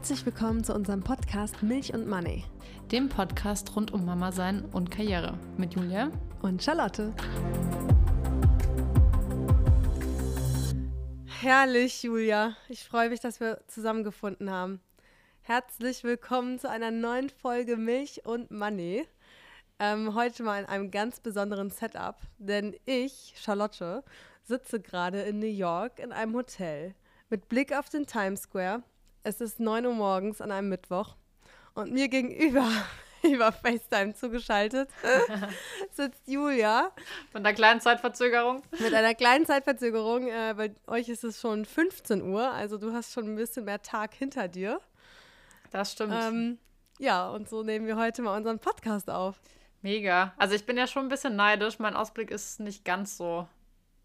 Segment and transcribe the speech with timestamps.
[0.00, 2.44] Herzlich willkommen zu unserem Podcast Milch und Money.
[2.90, 6.10] Dem Podcast rund um Mama sein und Karriere mit Julia
[6.40, 7.12] und Charlotte.
[11.26, 12.56] Herrlich, Julia.
[12.70, 14.80] Ich freue mich, dass wir zusammengefunden haben.
[15.42, 19.06] Herzlich willkommen zu einer neuen Folge Milch und Money.
[19.78, 24.02] Ähm, heute mal in einem ganz besonderen Setup, denn ich, Charlotte,
[24.44, 26.94] sitze gerade in New York in einem Hotel
[27.28, 28.82] mit Blick auf den Times Square
[29.22, 31.16] es ist 9 Uhr morgens an einem Mittwoch
[31.74, 32.66] und mir gegenüber
[33.22, 34.88] über FaceTime zugeschaltet
[35.90, 36.90] sitzt Julia.
[37.32, 38.62] Mit einer kleinen Zeitverzögerung.
[38.78, 40.28] Mit einer kleinen Zeitverzögerung.
[40.28, 43.82] Äh, bei euch ist es schon 15 Uhr, also du hast schon ein bisschen mehr
[43.82, 44.80] Tag hinter dir.
[45.70, 46.14] Das stimmt.
[46.14, 46.58] Ähm,
[46.98, 49.40] ja, und so nehmen wir heute mal unseren Podcast auf.
[49.82, 50.34] Mega.
[50.36, 51.78] Also ich bin ja schon ein bisschen neidisch.
[51.78, 53.48] Mein Ausblick ist nicht ganz so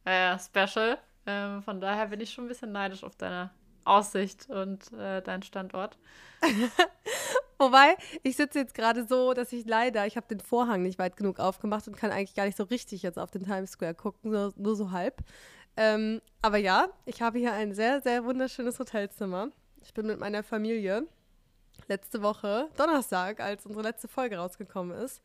[0.06, 0.98] äh, special.
[1.26, 3.50] Ähm, von daher bin ich schon ein bisschen neidisch auf deine
[3.86, 5.98] Aussicht und äh, dein Standort.
[7.58, 11.16] Wobei, ich sitze jetzt gerade so, dass ich leider, ich habe den Vorhang nicht weit
[11.16, 14.32] genug aufgemacht und kann eigentlich gar nicht so richtig jetzt auf den Times Square gucken,
[14.32, 15.24] nur, nur so halb.
[15.78, 19.50] Ähm, aber ja, ich habe hier ein sehr, sehr wunderschönes Hotelzimmer.
[19.84, 21.08] Ich bin mit meiner Familie
[21.88, 25.22] letzte Woche, Donnerstag, als unsere letzte Folge rausgekommen ist,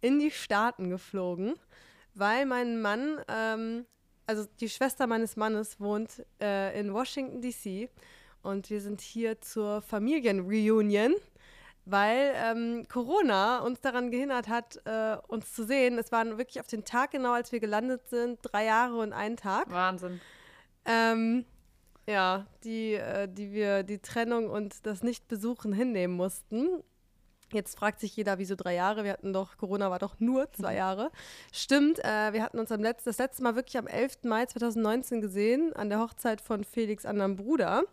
[0.00, 1.54] in die Staaten geflogen,
[2.14, 3.86] weil mein Mann ähm,
[4.30, 7.90] also die Schwester meines Mannes wohnt äh, in Washington, D.C.
[8.42, 11.16] Und wir sind hier zur Familienreunion,
[11.84, 15.98] weil ähm, Corona uns daran gehindert hat, äh, uns zu sehen.
[15.98, 19.36] Es waren wirklich auf den Tag genau, als wir gelandet sind, drei Jahre und ein
[19.36, 19.68] Tag.
[19.68, 20.20] Wahnsinn.
[20.84, 21.44] Ähm,
[22.06, 26.84] ja, die, äh, die wir die Trennung und das Nicht-Besuchen hinnehmen mussten.
[27.52, 29.04] Jetzt fragt sich jeder, wieso drei Jahre?
[29.04, 30.78] Wir hatten doch, Corona war doch nur zwei mhm.
[30.78, 31.10] Jahre.
[31.52, 34.24] Stimmt, äh, wir hatten uns am letzten, das letzte Mal wirklich am 11.
[34.24, 37.84] Mai 2019 gesehen, an der Hochzeit von Felix anderem Bruder.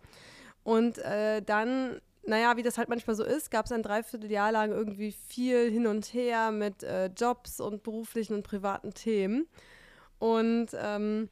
[0.63, 4.71] Und äh, dann, naja, wie das halt manchmal so ist, gab es ein Dreivierteljahr lang
[4.71, 9.47] irgendwie viel hin und her mit äh, Jobs und beruflichen und privaten Themen.
[10.19, 11.29] Und ähm,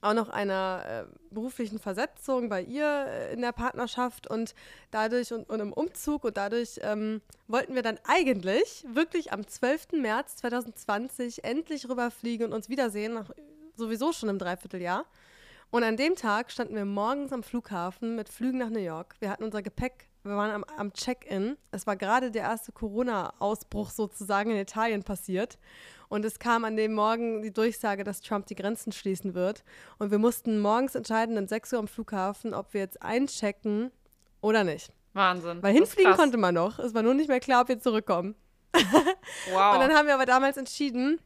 [0.00, 4.54] auch noch einer äh, beruflichen Versetzung bei ihr äh, in der Partnerschaft und
[4.90, 9.92] dadurch und, und im Umzug und dadurch ähm, wollten wir dann eigentlich wirklich am 12.
[9.92, 13.30] März 2020 endlich rüberfliegen und uns wiedersehen, nach
[13.76, 15.04] sowieso schon im Dreivierteljahr.
[15.70, 19.16] Und an dem Tag standen wir morgens am Flughafen mit Flügen nach New York.
[19.20, 21.56] Wir hatten unser Gepäck, wir waren am, am Check-in.
[21.70, 25.58] Es war gerade der erste Corona-Ausbruch sozusagen in Italien passiert.
[26.08, 29.64] Und es kam an dem Morgen die Durchsage, dass Trump die Grenzen schließen wird.
[29.98, 33.90] Und wir mussten morgens entscheiden, um 6 Uhr am Flughafen, ob wir jetzt einchecken
[34.40, 34.92] oder nicht.
[35.14, 35.62] Wahnsinn.
[35.62, 36.78] Weil hinfliegen konnte man noch.
[36.78, 38.34] Es war nur nicht mehr klar, ob wir zurückkommen.
[38.72, 38.84] Wow.
[39.74, 41.18] und dann haben wir aber damals entschieden,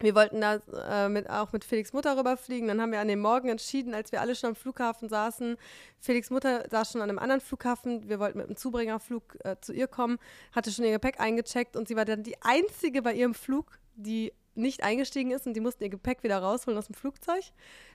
[0.00, 2.68] wir wollten da äh, mit, auch mit Felix Mutter rüberfliegen.
[2.68, 5.56] Dann haben wir an dem Morgen entschieden, als wir alle schon am Flughafen saßen.
[6.00, 8.08] Felix Mutter saß schon an einem anderen Flughafen.
[8.08, 10.18] Wir wollten mit einem Zubringerflug äh, zu ihr kommen,
[10.52, 14.32] hatte schon ihr Gepäck eingecheckt und sie war dann die einzige bei ihrem Flug, die
[14.54, 17.44] nicht eingestiegen ist und die mussten ihr Gepäck wieder rausholen aus dem Flugzeug.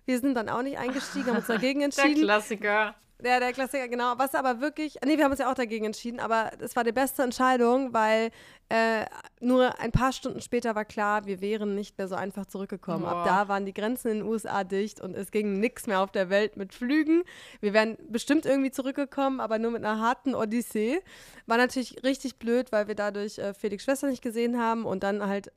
[0.06, 2.16] Wir sind dann auch nicht eingestiegen, haben uns dagegen entschieden.
[2.16, 2.95] Der Klassiker.
[3.23, 4.13] Ja, der Klassiker, genau.
[4.17, 6.91] Was aber wirklich, nee, wir haben uns ja auch dagegen entschieden, aber es war die
[6.91, 8.31] beste Entscheidung, weil
[8.69, 9.05] äh,
[9.41, 13.03] nur ein paar Stunden später war klar, wir wären nicht mehr so einfach zurückgekommen.
[13.03, 13.11] Boah.
[13.11, 16.11] Ab da waren die Grenzen in den USA dicht und es ging nichts mehr auf
[16.11, 17.23] der Welt mit Flügen.
[17.59, 20.99] Wir wären bestimmt irgendwie zurückgekommen, aber nur mit einer harten Odyssee.
[21.45, 25.25] War natürlich richtig blöd, weil wir dadurch äh, Felix Schwester nicht gesehen haben und dann
[25.27, 25.51] halt,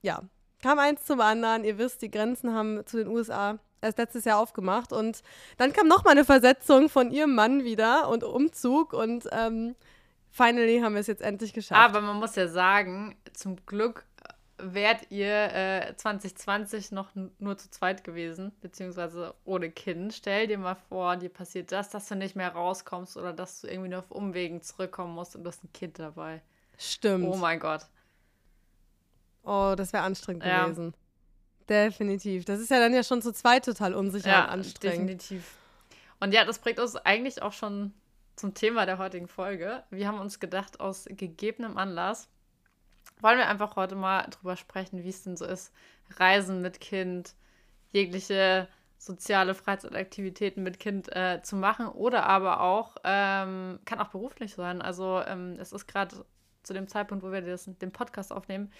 [0.00, 0.22] ja,
[0.62, 1.64] kam eins zum anderen.
[1.64, 4.92] Ihr wisst, die Grenzen haben zu den USA erst letztes Jahr aufgemacht.
[4.92, 5.22] Und
[5.58, 8.92] dann kam noch mal eine Versetzung von ihrem Mann wieder und Umzug.
[8.92, 9.76] Und ähm,
[10.30, 11.80] finally haben wir es jetzt endlich geschafft.
[11.80, 14.04] Aber man muss ja sagen, zum Glück
[14.58, 17.08] wärt ihr äh, 2020 noch
[17.38, 20.14] nur zu zweit gewesen, beziehungsweise ohne Kind.
[20.14, 23.66] Stell dir mal vor, dir passiert das, dass du nicht mehr rauskommst oder dass du
[23.68, 26.42] irgendwie nur auf Umwegen zurückkommen musst und du hast ein Kind dabei.
[26.78, 27.26] Stimmt.
[27.26, 27.86] Oh mein Gott.
[29.42, 30.64] Oh, das wäre anstrengend ja.
[30.64, 30.94] gewesen.
[31.68, 32.44] Definitiv.
[32.44, 35.08] Das ist ja dann ja schon zu zweit total unsicher ja, und anstrengend.
[35.08, 35.56] Definitiv.
[36.20, 37.92] Und ja, das bringt uns eigentlich auch schon
[38.36, 39.82] zum Thema der heutigen Folge.
[39.90, 42.28] Wir haben uns gedacht, aus gegebenem Anlass
[43.20, 45.72] wollen wir einfach heute mal drüber sprechen, wie es denn so ist,
[46.16, 47.34] Reisen mit Kind,
[47.92, 48.68] jegliche
[48.98, 54.82] soziale Freizeitaktivitäten mit Kind äh, zu machen oder aber auch, ähm, kann auch beruflich sein.
[54.82, 56.24] Also ähm, es ist gerade
[56.62, 58.72] zu dem Zeitpunkt, wo wir das, den Podcast aufnehmen,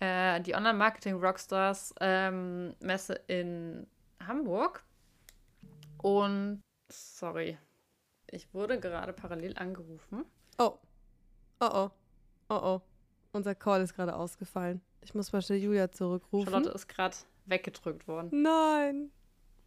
[0.00, 3.86] äh, die Online-Marketing-Rockstars ähm, Messe in
[4.26, 4.82] Hamburg.
[5.98, 7.58] Und sorry,
[8.26, 10.24] ich wurde gerade parallel angerufen.
[10.58, 10.78] Oh.
[11.60, 11.90] Oh oh.
[12.48, 12.80] Oh oh.
[13.32, 14.80] Unser Call ist gerade ausgefallen.
[15.02, 16.50] Ich muss mal schnell Julia zurückrufen.
[16.50, 17.16] Charlotte ist gerade
[17.46, 18.42] weggedrückt worden.
[18.42, 19.10] Nein.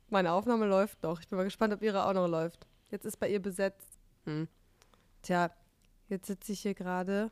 [0.10, 1.20] Meine Aufnahme läuft noch.
[1.22, 2.68] Ich bin mal gespannt, ob ihre auch noch läuft.
[2.92, 4.00] Jetzt ist bei ihr besetzt.
[4.26, 4.48] Hm.
[5.22, 5.50] Tja,
[6.08, 7.32] jetzt sitze ich hier gerade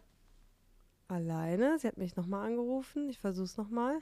[1.12, 1.78] alleine.
[1.80, 3.10] Sie hat mich nochmal angerufen.
[3.10, 4.00] Ich versuche es nochmal.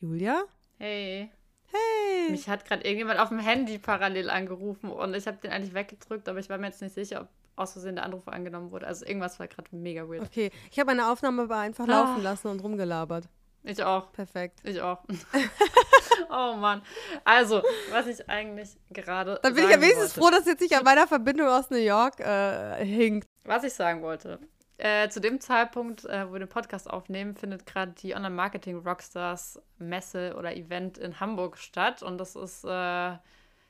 [0.00, 0.42] Julia?
[0.78, 1.30] Hey.
[1.66, 2.30] Hey!
[2.30, 6.28] Mich hat gerade irgendjemand auf dem Handy parallel angerufen und ich habe den eigentlich weggedrückt,
[6.28, 8.86] aber ich war mir jetzt nicht sicher, ob aus Versehen der Anruf angenommen wurde.
[8.86, 10.22] Also irgendwas war gerade mega weird.
[10.22, 11.90] Okay, ich habe meine Aufnahme aber einfach Ah.
[11.90, 13.28] laufen lassen und rumgelabert.
[13.62, 14.10] Ich auch.
[14.12, 14.60] Perfekt.
[14.64, 15.04] Ich auch.
[16.30, 16.80] oh Mann.
[17.24, 19.38] Also, was ich eigentlich gerade.
[19.42, 20.20] Dann bin ich am wenigstens wollte.
[20.34, 23.28] froh, dass jetzt nicht an meiner Verbindung aus New York äh, hinkt.
[23.44, 24.38] Was ich sagen wollte.
[24.82, 30.34] Äh, zu dem Zeitpunkt, äh, wo wir den Podcast aufnehmen, findet gerade die Online-Marketing-Rockstars Messe
[30.38, 32.02] oder Event in Hamburg statt.
[32.02, 33.20] Und das ist, äh, ja,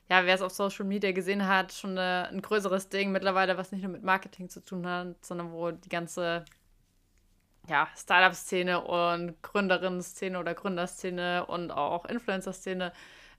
[0.07, 3.81] wer es auf Social Media gesehen hat, schon eine, ein größeres Ding mittlerweile, was nicht
[3.81, 6.45] nur mit Marketing zu tun hat, sondern wo die ganze
[7.67, 12.93] ja, Startup-Szene und Gründerinnen-Szene oder Gründerszene und auch Influencer-Szene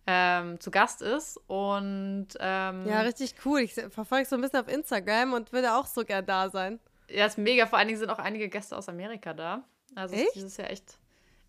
[0.06, 1.40] ähm, zu Gast ist.
[1.46, 3.60] Und ähm, Ja, richtig cool.
[3.60, 6.78] Ich verfolge so ein bisschen auf Instagram und würde auch so gern da sein.
[7.12, 7.66] Ja, ist mega.
[7.66, 9.64] Vor allen Dingen sind auch einige Gäste aus Amerika da.
[9.94, 10.34] Also ist Echt?
[10.36, 10.98] dieses Jahr echt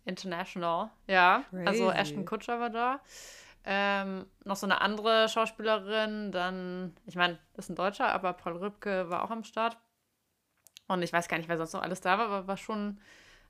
[0.04, 0.90] international.
[1.06, 1.98] Ja, also Crazy.
[1.98, 3.00] Ashton Kutcher war da.
[3.64, 8.58] Ähm, noch so eine andere Schauspielerin, dann, ich meine, das ist ein Deutscher, aber Paul
[8.58, 9.78] Rübke war auch am Start.
[10.86, 13.00] Und ich weiß gar nicht, wer sonst noch alles da war, aber war schon.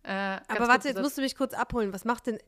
[0.04, 1.92] Äh, Aber warte, jetzt musst du mich kurz abholen.
[1.92, 2.38] Was macht denn,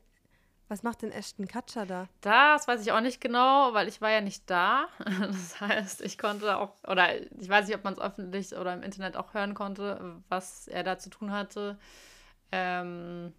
[0.69, 2.07] was macht denn Ashton Kutcher da?
[2.21, 4.87] Das weiß ich auch nicht genau, weil ich war ja nicht da.
[5.27, 8.83] Das heißt, ich konnte auch, oder ich weiß nicht, ob man es öffentlich oder im
[8.83, 11.77] Internet auch hören konnte, was er da zu tun hatte.
[12.51, 13.33] Ähm,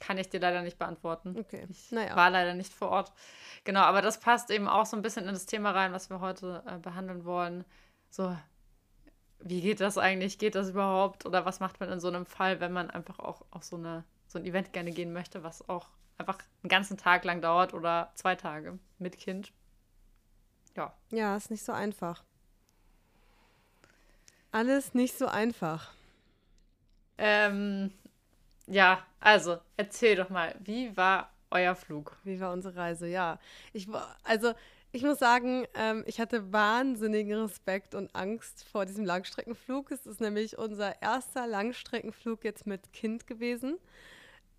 [0.00, 1.36] kann ich dir leider nicht beantworten.
[1.38, 2.14] Okay, Ich naja.
[2.16, 3.12] war leider nicht vor Ort.
[3.64, 6.20] Genau, aber das passt eben auch so ein bisschen in das Thema rein, was wir
[6.20, 7.64] heute äh, behandeln wollen.
[8.10, 8.36] So,
[9.40, 10.38] wie geht das eigentlich?
[10.38, 11.24] Geht das überhaupt?
[11.26, 14.04] Oder was macht man in so einem Fall, wenn man einfach auch auf so, eine,
[14.26, 18.10] so ein Event gerne gehen möchte, was auch einfach einen ganzen Tag lang dauert oder
[18.14, 19.52] zwei Tage mit Kind?
[20.76, 20.92] Ja.
[21.10, 22.24] Ja, ist nicht so einfach.
[24.52, 25.92] Alles nicht so einfach.
[27.18, 27.92] Ähm,
[28.66, 32.16] ja, also erzähl doch mal, wie war euer Flug?
[32.24, 33.06] Wie war unsere Reise?
[33.06, 33.38] Ja,
[33.72, 34.52] ich war, also
[34.92, 39.90] ich muss sagen, ähm, ich hatte wahnsinnigen Respekt und Angst vor diesem Langstreckenflug.
[39.90, 43.78] Es ist nämlich unser erster Langstreckenflug jetzt mit Kind gewesen.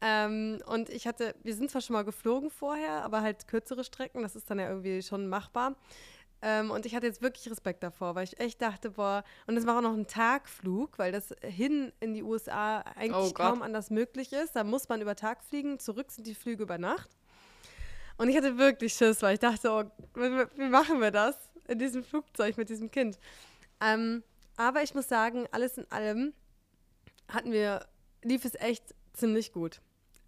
[0.01, 4.21] Ähm, und ich hatte, wir sind zwar schon mal geflogen vorher, aber halt kürzere Strecken,
[4.21, 5.75] das ist dann ja irgendwie schon machbar.
[6.41, 9.65] Ähm, und ich hatte jetzt wirklich Respekt davor, weil ich echt dachte, boah, und es
[9.65, 13.89] war auch noch ein Tagflug, weil das hin in die USA eigentlich Oh kaum anders
[13.89, 14.55] möglich ist.
[14.55, 17.09] Da muss man über Tag fliegen, zurück sind die Flüge über Nacht.
[18.17, 19.83] Und ich hatte wirklich Schiss, weil ich dachte, oh,
[20.13, 21.35] wie, wie machen wir das
[21.67, 23.17] in diesem Flugzeug mit diesem Kind?
[23.81, 24.23] Ähm,
[24.57, 26.33] aber ich muss sagen, alles in allem
[27.27, 27.87] hatten wir,
[28.23, 29.81] lief es echt ziemlich gut.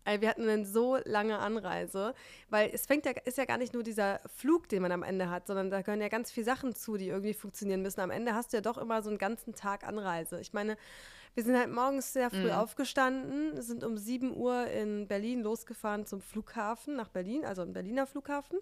[0.05, 2.15] Wir hatten eine so lange Anreise,
[2.49, 5.29] weil es fängt ja, ist ja gar nicht nur dieser Flug, den man am Ende
[5.29, 7.99] hat, sondern da gehören ja ganz viele Sachen zu, die irgendwie funktionieren müssen.
[7.99, 10.39] Am Ende hast du ja doch immer so einen ganzen Tag Anreise.
[10.41, 10.77] Ich meine,
[11.35, 12.51] wir sind halt morgens sehr früh Mhm.
[12.51, 18.07] aufgestanden, sind um 7 Uhr in Berlin losgefahren zum Flughafen, nach Berlin, also im Berliner
[18.07, 18.57] Flughafen.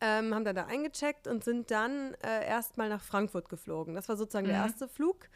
[0.00, 3.94] Ähm, haben dann da eingecheckt und sind dann äh, erstmal nach Frankfurt geflogen.
[3.94, 4.62] Das war sozusagen der Mhm.
[4.64, 5.28] erste Flug.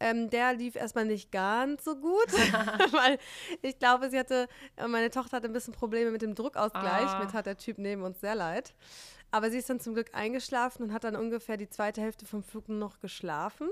[0.00, 2.26] Ähm, der lief erstmal nicht ganz so gut,
[2.92, 3.18] weil
[3.62, 7.08] ich glaube, sie hatte, äh, meine Tochter hatte ein bisschen Probleme mit dem Druckausgleich.
[7.08, 7.18] Ah.
[7.20, 8.74] Mit hat der Typ neben uns sehr leid.
[9.30, 12.42] Aber sie ist dann zum Glück eingeschlafen und hat dann ungefähr die zweite Hälfte vom
[12.42, 13.70] Flug noch geschlafen.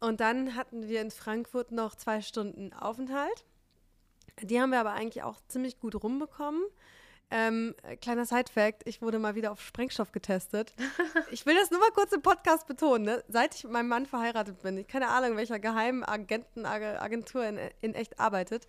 [0.00, 3.44] Und dann hatten wir in Frankfurt noch zwei Stunden Aufenthalt.
[4.42, 6.62] Die haben wir aber eigentlich auch ziemlich gut rumbekommen.
[7.36, 10.72] Ähm, äh, kleiner Side-Fact: Ich wurde mal wieder auf Sprengstoff getestet.
[11.32, 13.04] Ich will das nur mal kurz im Podcast betonen.
[13.06, 13.24] Ne?
[13.26, 17.94] Seit ich mit meinem Mann verheiratet bin, ich keine Ahnung, welcher geheimen Agentenagentur in, in
[17.94, 18.68] echt arbeitet,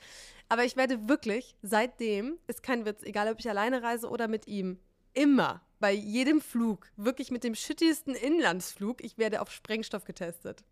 [0.49, 4.47] aber ich werde wirklich seitdem, ist kein Witz, egal ob ich alleine reise oder mit
[4.47, 4.79] ihm,
[5.13, 10.63] immer bei jedem Flug, wirklich mit dem shittigsten Inlandsflug, ich werde auf Sprengstoff getestet.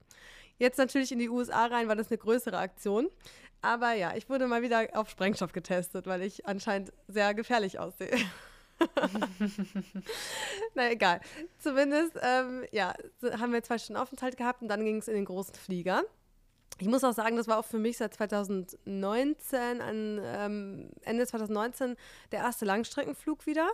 [0.57, 3.10] Jetzt natürlich in die USA rein, war das eine größere Aktion.
[3.62, 8.12] Aber ja, ich wurde mal wieder auf Sprengstoff getestet, weil ich anscheinend sehr gefährlich aussehe.
[10.75, 11.22] Na egal.
[11.60, 12.93] Zumindest, ähm, ja,
[13.39, 16.03] haben wir zwei Stunden Aufenthalt gehabt und dann ging es in den großen Flieger.
[16.79, 21.95] Ich muss auch sagen, das war auch für mich seit 2019, an, ähm, Ende 2019,
[22.31, 23.69] der erste Langstreckenflug wieder.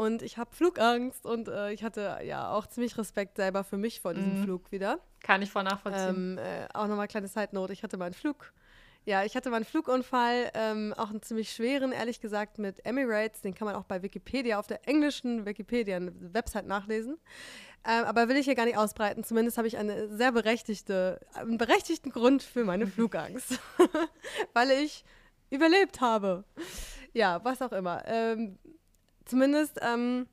[0.00, 4.00] Und ich habe Flugangst und äh, ich hatte ja auch ziemlich Respekt selber für mich
[4.00, 4.44] vor diesem Mhm.
[4.44, 4.98] Flug wieder.
[5.22, 6.38] Kann ich voll nachvollziehen.
[6.38, 7.74] Ähm, äh, auch nochmal kleine Side Note.
[7.74, 8.54] Ich hatte meinen Flug.
[9.04, 13.42] Ja, ich hatte meinen Flugunfall, ähm, auch einen ziemlich schweren, ehrlich gesagt, mit Emirates.
[13.42, 17.18] Den kann man auch bei Wikipedia, auf der englischen Wikipedia-Website nachlesen.
[17.86, 19.22] Ähm, aber will ich hier gar nicht ausbreiten.
[19.22, 23.58] Zumindest habe ich eine sehr berechtigte, einen berechtigten Grund für meine Flugangst.
[24.54, 25.04] Weil ich
[25.50, 26.44] überlebt habe.
[27.12, 28.02] Ja, was auch immer.
[28.06, 28.58] Ähm,
[29.30, 30.26] zumindest ähm,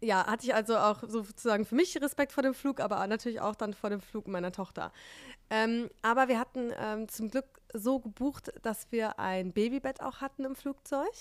[0.00, 3.56] ja, hatte ich also auch sozusagen für mich Respekt vor dem Flug, aber natürlich auch
[3.56, 4.92] dann vor dem Flug meiner Tochter.
[5.50, 10.44] Ähm, aber wir hatten ähm, zum Glück so gebucht, dass wir ein Babybett auch hatten
[10.44, 11.12] im Flugzeug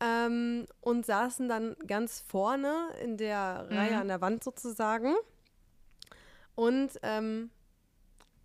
[0.00, 3.76] ähm, und saßen dann ganz vorne in der mhm.
[3.76, 5.14] Reihe an der Wand sozusagen.
[6.54, 7.50] Und ähm,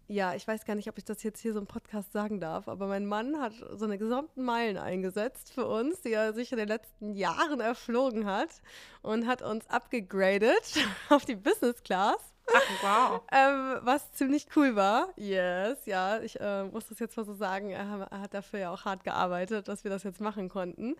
[0.07, 2.67] ja, ich weiß gar nicht, ob ich das jetzt hier so im Podcast sagen darf,
[2.67, 6.57] aber mein Mann hat so eine gesamten Meilen eingesetzt für uns, die er sich in
[6.57, 8.61] den letzten Jahren erflogen hat
[9.01, 10.75] und hat uns abgegradet
[11.09, 12.19] auf die Business Class.
[12.53, 13.21] Ach, wow.
[13.33, 15.09] ähm, was ziemlich cool war.
[15.17, 17.71] Yes, ja, ich äh, muss das jetzt mal so sagen.
[17.71, 20.95] Er, er, hat dafür ja auch hart gearbeitet, dass wir das jetzt machen konnten.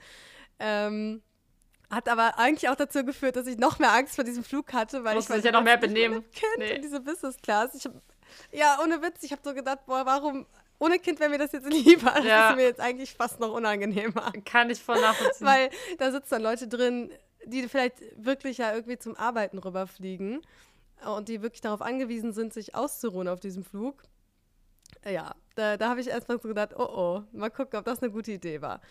[0.59, 1.21] Ähm,
[1.89, 5.05] hat aber eigentlich auch dazu geführt, dass ich noch mehr Angst vor diesem Flug hatte,
[5.05, 6.25] weil Musst ich ja noch mehr benehmen.
[6.31, 6.71] Kind nee.
[6.71, 7.73] in diese Business Class.
[7.75, 7.93] Ich hab,
[8.51, 10.45] ja, ohne Witz, ich habe so gedacht, boah, warum
[10.79, 12.11] ohne Kind wäre mir das jetzt lieber.
[12.11, 12.49] Das ja.
[12.49, 14.31] ist mir jetzt eigentlich fast noch unangenehmer.
[14.45, 15.47] Kann ich voll nachvollziehen.
[15.47, 17.11] Weil da sitzen dann Leute drin,
[17.45, 20.41] die vielleicht wirklich ja irgendwie zum Arbeiten rüberfliegen
[21.05, 24.03] und die wirklich darauf angewiesen sind, sich auszuruhen auf diesem Flug.
[25.05, 28.11] Ja, da, da habe ich erstmal so gedacht, oh oh, mal gucken, ob das eine
[28.11, 28.81] gute Idee war.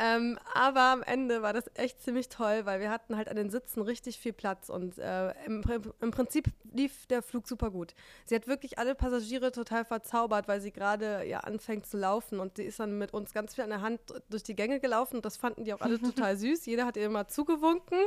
[0.00, 3.50] Ähm, aber am Ende war das echt ziemlich toll, weil wir hatten halt an den
[3.50, 5.62] Sitzen richtig viel Platz und äh, im,
[6.00, 7.94] im, Prinzip lief der Flug super gut.
[8.24, 12.58] Sie hat wirklich alle Passagiere total verzaubert, weil sie gerade ja anfängt zu laufen und
[12.58, 14.00] sie ist dann mit uns ganz viel an der Hand
[14.30, 16.66] durch die Gänge gelaufen und das fanden die auch alle total süß.
[16.66, 17.98] Jeder hat ihr immer zugewunken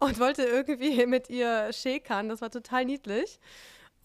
[0.00, 2.28] und wollte irgendwie mit ihr schäkern.
[2.28, 3.40] Das war total niedlich.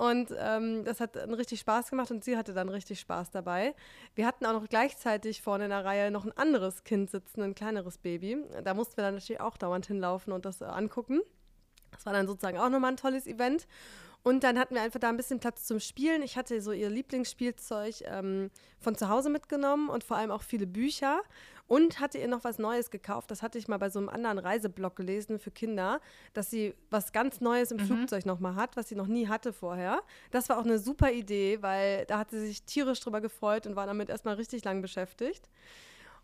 [0.04, 3.74] Und ähm, das hat richtig Spaß gemacht und sie hatte dann richtig Spaß dabei.
[4.16, 7.56] Wir hatten auch noch gleichzeitig vorne in der Reihe noch ein anderes Kind sitzen, ein
[7.56, 8.44] kleineres Baby.
[8.66, 11.22] Da mussten wir dann natürlich auch dauernd hinlaufen und das äh, angucken.
[11.92, 13.66] Das war dann sozusagen auch nochmal ein tolles Event.
[14.24, 16.22] Und dann hatten wir einfach da ein bisschen Platz zum Spielen.
[16.22, 20.68] Ich hatte so ihr Lieblingsspielzeug ähm, von zu Hause mitgenommen und vor allem auch viele
[20.68, 21.22] Bücher.
[21.68, 23.32] Und hatte ihr noch was Neues gekauft.
[23.32, 26.02] Das hatte ich mal bei so einem anderen Reiseblog gelesen für Kinder,
[26.34, 27.86] dass sie was ganz Neues im mhm.
[27.86, 30.02] Flugzeug nochmal hat, was sie noch nie hatte vorher.
[30.32, 33.76] Das war auch eine super Idee, weil da hat sie sich tierisch drüber gefreut und
[33.76, 35.50] war damit erstmal richtig lang beschäftigt.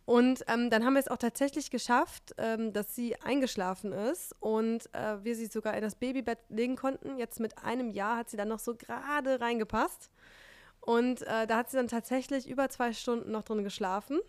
[0.09, 4.91] Und ähm, dann haben wir es auch tatsächlich geschafft, ähm, dass sie eingeschlafen ist und
[4.95, 7.19] äh, wir sie sogar in das Babybett legen konnten.
[7.19, 10.09] Jetzt mit einem Jahr hat sie dann noch so gerade reingepasst.
[10.81, 14.19] Und äh, da hat sie dann tatsächlich über zwei Stunden noch drin geschlafen.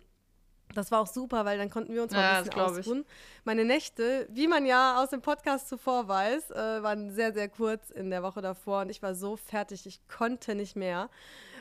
[0.73, 2.99] Das war auch super, weil dann konnten wir uns mal ja, ein bisschen ausruhen.
[3.01, 3.45] Ich.
[3.45, 7.89] Meine Nächte, wie man ja aus dem Podcast zuvor weiß, äh, waren sehr, sehr kurz
[7.89, 11.09] in der Woche davor und ich war so fertig, ich konnte nicht mehr.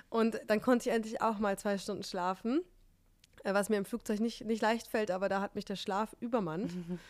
[0.09, 2.63] Und dann konnte ich endlich auch mal zwei Stunden schlafen.
[3.45, 6.15] Äh, was mir im Flugzeug nicht, nicht leicht fällt, aber da hat mich der Schlaf
[6.21, 6.73] übermannt.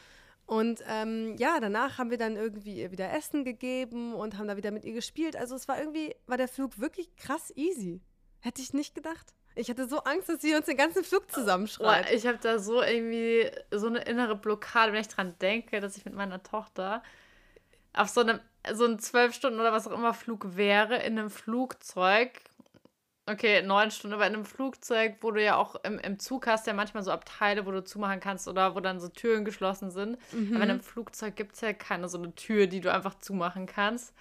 [0.50, 4.56] Und ähm, ja, danach haben wir dann irgendwie ihr wieder Essen gegeben und haben da
[4.56, 5.36] wieder mit ihr gespielt.
[5.36, 8.00] Also es war irgendwie, war der Flug wirklich krass easy.
[8.40, 9.32] Hätte ich nicht gedacht.
[9.54, 12.10] Ich hatte so Angst, dass sie uns den ganzen Flug zusammenschreit.
[12.12, 16.04] Ich habe da so irgendwie so eine innere Blockade, wenn ich dran denke, dass ich
[16.04, 17.02] mit meiner Tochter
[17.92, 18.40] auf so einem
[18.72, 22.30] so ein zwölf Stunden oder was auch immer Flug wäre in einem Flugzeug
[23.30, 26.66] Okay, neun Stunden, aber in einem Flugzeug, wo du ja auch im, im Zug hast,
[26.66, 30.18] ja manchmal so Abteile, wo du zumachen kannst oder wo dann so Türen geschlossen sind.
[30.32, 30.56] Mhm.
[30.56, 33.66] Aber in einem Flugzeug gibt es ja keine so eine Tür, die du einfach zumachen
[33.66, 34.14] kannst.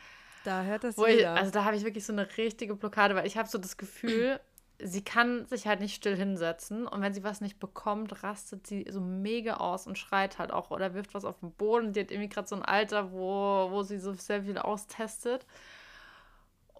[0.43, 1.05] Da hört das wo.
[1.05, 3.77] Ich, also da habe ich wirklich so eine richtige Blockade, weil ich habe so das
[3.77, 4.39] Gefühl,
[4.81, 8.85] sie kann sich halt nicht still hinsetzen und wenn sie was nicht bekommt, rastet sie
[8.89, 11.93] so mega aus und schreit halt auch oder wirft was auf den Boden.
[11.93, 15.45] Die hat irgendwie gerade so ein Alter, wo, wo sie so sehr viel austestet.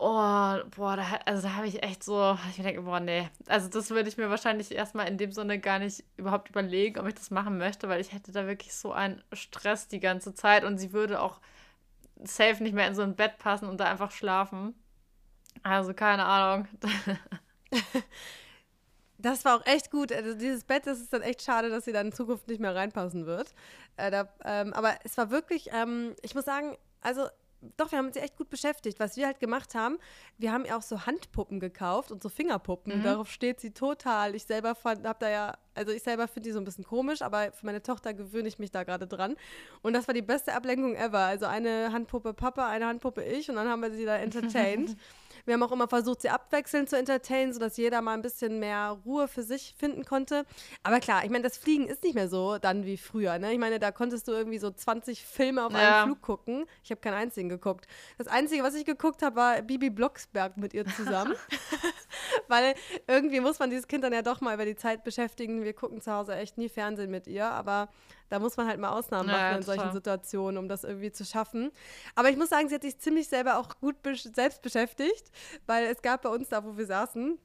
[0.01, 3.29] Oh, boah, da, also da habe ich echt so, ich denke, boah, nee.
[3.47, 7.07] Also das würde ich mir wahrscheinlich erstmal in dem Sinne gar nicht überhaupt überlegen, ob
[7.07, 10.63] ich das machen möchte, weil ich hätte da wirklich so einen Stress die ganze Zeit
[10.63, 11.41] und sie würde auch
[12.23, 14.73] safe nicht mehr in so ein Bett passen und da einfach schlafen.
[15.63, 16.67] Also keine Ahnung.
[19.21, 20.13] Das war auch echt gut.
[20.13, 22.73] Also dieses Bett, das ist dann echt schade, dass sie dann in Zukunft nicht mehr
[22.73, 23.53] reinpassen wird.
[23.97, 27.27] Äh, da, ähm, aber es war wirklich, ähm, ich muss sagen, also
[27.75, 28.99] doch, wir haben uns echt gut beschäftigt.
[28.99, 29.97] Was wir halt gemacht haben,
[30.37, 32.99] wir haben ja auch so Handpuppen gekauft und so Fingerpuppen.
[32.99, 33.03] Mhm.
[33.03, 34.33] Darauf steht sie total.
[34.35, 37.21] Ich selber fand, hab da ja, also ich selber finde die so ein bisschen komisch,
[37.21, 39.35] aber für meine Tochter gewöhne ich mich da gerade dran.
[39.81, 41.19] Und das war die beste Ablenkung ever.
[41.19, 44.95] Also eine Handpuppe Papa, eine Handpuppe ich und dann haben wir sie da entertained.
[45.45, 48.97] Wir haben auch immer versucht, sie abwechselnd zu entertainen, sodass jeder mal ein bisschen mehr
[49.05, 50.45] Ruhe für sich finden konnte.
[50.83, 53.37] Aber klar, ich meine, das Fliegen ist nicht mehr so dann wie früher.
[53.39, 53.53] Ne?
[53.53, 56.03] Ich meine, da konntest du irgendwie so 20 Filme auf ja.
[56.03, 56.65] einen Flug gucken.
[56.83, 57.87] Ich habe keinen einzigen geguckt.
[58.17, 61.35] Das Einzige, was ich geguckt habe, war Bibi Blocksberg mit ihr zusammen.
[62.47, 62.75] Weil
[63.07, 65.63] irgendwie muss man dieses Kind dann ja doch mal über die Zeit beschäftigen.
[65.63, 67.89] Wir gucken zu Hause echt nie Fernsehen mit ihr, aber
[68.29, 71.25] da muss man halt mal Ausnahmen machen ja, in solchen Situationen, um das irgendwie zu
[71.25, 71.71] schaffen.
[72.15, 73.95] Aber ich muss sagen, sie hat sich ziemlich selber auch gut
[74.33, 75.31] selbst beschäftigt,
[75.65, 77.37] weil es gab bei uns da, wo wir saßen,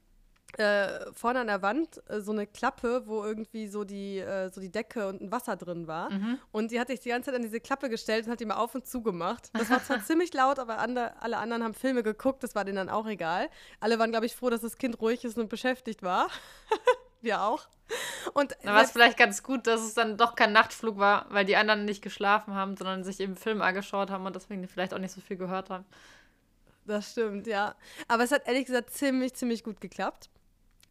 [0.59, 4.61] äh, vorne an der Wand äh, so eine Klappe, wo irgendwie so die, äh, so
[4.61, 6.11] die Decke und ein Wasser drin war.
[6.13, 6.39] Mhm.
[6.53, 8.57] Und die hat sich die ganze Zeit an diese Klappe gestellt und hat die mal
[8.57, 9.51] auf und zu gemacht.
[9.53, 12.77] Das war zwar ziemlich laut, aber ande, alle anderen haben Filme geguckt, das war denen
[12.77, 13.49] dann auch egal.
[13.81, 16.29] Alle waren, glaube ich, froh, dass das Kind ruhig ist und beschäftigt war.
[17.25, 17.67] Wir auch.
[18.33, 21.45] Und Da war es vielleicht ganz gut, dass es dann doch kein Nachtflug war, weil
[21.45, 24.99] die anderen nicht geschlafen haben, sondern sich eben Film angeschaut haben und deswegen vielleicht auch
[24.99, 25.85] nicht so viel gehört haben.
[26.87, 27.75] Das stimmt, ja.
[28.09, 30.29] Aber es hat ehrlich gesagt ziemlich, ziemlich gut geklappt.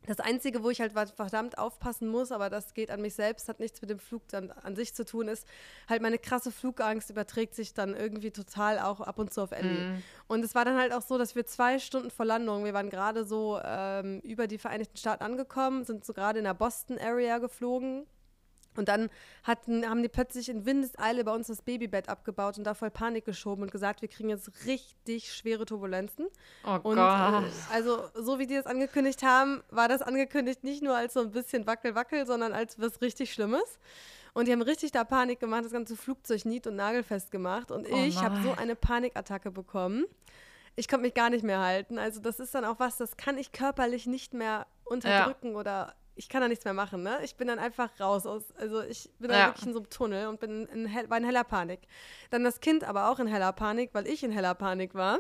[0.06, 3.60] Das Einzige, wo ich halt verdammt aufpassen muss, aber das geht an mich selbst, hat
[3.60, 5.48] nichts mit dem Flug dann an sich zu tun, ist
[5.88, 9.72] halt meine krasse Flugangst überträgt sich dann irgendwie total auch ab und zu auf Ellie.
[9.72, 10.04] Mhm.
[10.28, 12.90] Und es war dann halt auch so, dass wir zwei Stunden vor Landung, wir waren
[12.90, 18.06] gerade so ähm, über die Vereinigten Staaten angekommen, sind so gerade in der Boston-Area geflogen.
[18.78, 19.10] Und dann
[19.44, 23.26] hatten, haben die plötzlich in Windeseile bei uns das Babybett abgebaut und da voll Panik
[23.26, 26.28] geschoben und gesagt, wir kriegen jetzt richtig schwere Turbulenzen.
[26.66, 27.44] Oh Und Gott.
[27.44, 31.22] äh, also, so wie die das angekündigt haben, war das angekündigt nicht nur als so
[31.22, 33.80] ein bisschen Wackel-Wackel, sondern als was richtig Schlimmes.
[34.34, 37.70] Und die haben richtig da Panik gemacht, das ganze Flugzeug nied- und nagelfest gemacht.
[37.72, 40.06] Und Oh ich habe so eine Panikattacke bekommen.
[40.76, 42.00] Ich konnte mich gar nicht mehr halten.
[42.00, 46.30] Also, das ist dann auch was, das kann ich körperlich nicht mehr unterdrücken oder ich
[46.30, 47.02] kann da nichts mehr machen.
[47.04, 47.20] Ne?
[47.24, 48.26] Ich bin dann einfach raus.
[48.26, 49.48] Aus, also, ich bin dann Ja.
[49.48, 51.82] wirklich in so einem Tunnel und bin in, hell, war in heller Panik.
[52.30, 55.20] Dann das Kind aber auch in heller Panik, weil ich in heller Panik war.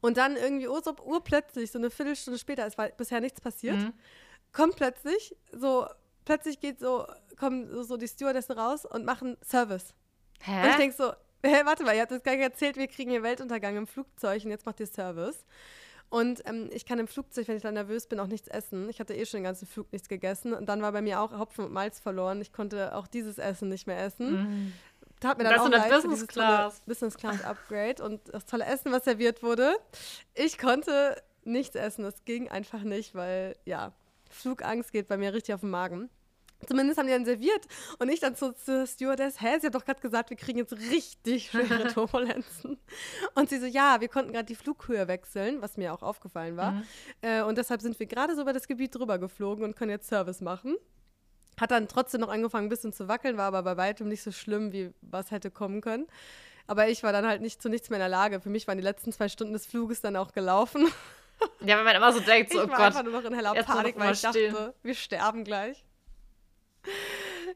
[0.00, 3.76] Und dann irgendwie ur- so urplötzlich, so eine Viertelstunde später, es war bisher nichts passiert,
[3.76, 3.92] Mhm.
[4.52, 5.86] kommt plötzlich, so,
[6.24, 7.06] plötzlich geht so,
[7.38, 9.94] kommen so, so die Stewardessen raus und machen Service.
[10.46, 10.76] Und ich Hä?
[10.78, 11.12] denke so,
[11.44, 14.44] hä, warte mal, ihr habt das gar nicht erzählt, wir kriegen hier Weltuntergang im Flugzeug
[14.44, 15.44] und jetzt macht ihr Service.
[16.10, 18.88] Und ähm, ich kann im Flugzeug, wenn ich dann nervös bin, auch nichts essen.
[18.88, 20.54] Ich hatte eh schon den ganzen Flug nichts gegessen.
[20.54, 22.40] Und dann war bei mir auch Hopfen und Malz verloren.
[22.40, 24.32] Ich konnte auch dieses Essen nicht mehr essen.
[24.32, 24.72] Mhm.
[25.20, 26.80] Tat mir Das dann auch in der leid Business Class.
[26.86, 29.76] Business Class Upgrade und das tolle Essen, was serviert wurde.
[30.34, 32.04] Ich konnte nichts essen.
[32.04, 33.92] Das ging einfach nicht, weil, ja,
[34.30, 36.08] Flugangst geht bei mir richtig auf den Magen.
[36.66, 37.66] Zumindest haben die dann serviert.
[37.98, 40.72] Und ich dann so zur Stewardess, hä, sie hat doch gerade gesagt, wir kriegen jetzt
[40.72, 42.78] richtig schwere Turbulenzen.
[43.34, 46.72] Und sie so, ja, wir konnten gerade die Flughöhe wechseln, was mir auch aufgefallen war.
[46.72, 46.82] Mhm.
[47.22, 50.08] Äh, und deshalb sind wir gerade so über das Gebiet drüber geflogen und können jetzt
[50.08, 50.76] Service machen.
[51.60, 54.32] Hat dann trotzdem noch angefangen, ein bisschen zu wackeln, war aber bei weitem nicht so
[54.32, 56.06] schlimm, wie was hätte kommen können.
[56.66, 58.40] Aber ich war dann halt nicht zu nichts mehr in der Lage.
[58.40, 60.86] Für mich waren die letzten zwei Stunden des Fluges dann auch gelaufen.
[61.60, 62.86] Ja, wenn man immer so denkt, so, ich oh war Gott.
[62.86, 65.84] einfach nur noch in heller Panik, weil ich dachte, wir sterben gleich.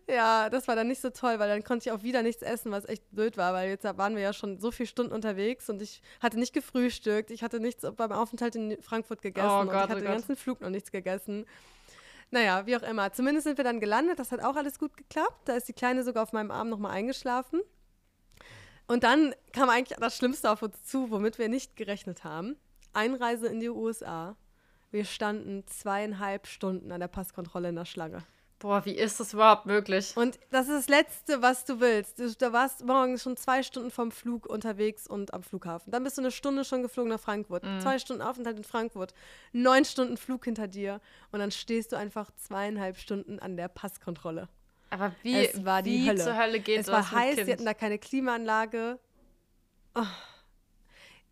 [0.09, 2.73] Ja, das war dann nicht so toll, weil dann konnte ich auch wieder nichts essen,
[2.73, 5.81] was echt blöd war, weil jetzt waren wir ja schon so viele Stunden unterwegs und
[5.83, 9.75] ich hatte nicht gefrühstückt, ich hatte nichts beim Aufenthalt in Frankfurt gegessen Oh und Gott,
[9.75, 10.13] ich oh hatte den Gott.
[10.15, 11.47] ganzen Flug noch nichts gegessen.
[12.31, 13.13] Naja, wie auch immer.
[13.13, 15.43] Zumindest sind wir dann gelandet, das hat auch alles gut geklappt.
[15.45, 17.61] Da ist die Kleine sogar auf meinem Arm nochmal eingeschlafen.
[18.89, 22.57] Und dann kam eigentlich das Schlimmste auf uns zu, womit wir nicht gerechnet haben.
[22.95, 24.37] Einreise in die USA.
[24.91, 28.23] Wir standen zweieinhalb Stunden an der Passkontrolle in der Schlange.
[28.63, 30.13] Boah, wie ist das überhaupt möglich?
[30.17, 32.21] Und das ist das Letzte, was du willst.
[32.21, 35.91] Du, da warst morgens schon zwei Stunden vom Flug unterwegs und am Flughafen.
[35.91, 37.65] Dann bist du eine Stunde schon geflogen nach Frankfurt.
[37.65, 37.81] Mhm.
[37.81, 39.15] Zwei Stunden Aufenthalt in Frankfurt.
[39.51, 41.01] Neun Stunden Flug hinter dir.
[41.33, 44.49] Und dann stehst du einfach zweieinhalb Stunden an der Passkontrolle.
[44.91, 46.23] Aber wie, Es war die wie Hölle.
[46.23, 49.01] zur Hölle geht es das war heiß, sie hatten da keine Klimaanlage.
[49.97, 50.07] Oh.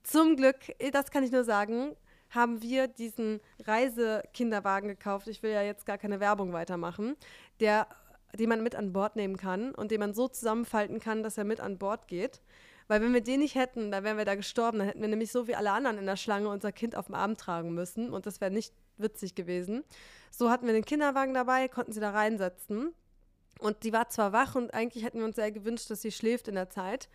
[0.03, 0.57] Zum Glück,
[0.91, 1.95] das kann ich nur sagen,
[2.31, 5.29] haben wir diesen Reisekinderwagen gekauft.
[5.29, 7.17] Ich will ja jetzt gar keine Werbung weitermachen,
[7.61, 7.87] der,
[8.35, 11.45] den man mit an Bord nehmen kann und den man so zusammenfalten kann, dass er
[11.45, 12.41] mit an Bord geht.
[12.89, 14.79] Weil wenn wir den nicht hätten, dann wären wir da gestorben.
[14.79, 17.15] Dann hätten wir nämlich so wie alle anderen in der Schlange unser Kind auf dem
[17.15, 19.85] Arm tragen müssen und das wäre nicht witzig gewesen.
[20.31, 22.93] So hatten wir den Kinderwagen dabei, konnten sie da reinsetzen.
[23.61, 26.49] Und die war zwar wach und eigentlich hätten wir uns sehr gewünscht, dass sie schläft
[26.49, 27.09] in der Zeit.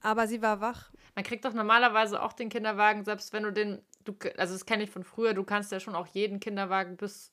[0.00, 0.90] Aber sie war wach.
[1.14, 4.84] Man kriegt doch normalerweise auch den Kinderwagen, selbst wenn du den, du, also das kenne
[4.84, 7.32] ich von früher, du kannst ja schon auch jeden Kinderwagen bis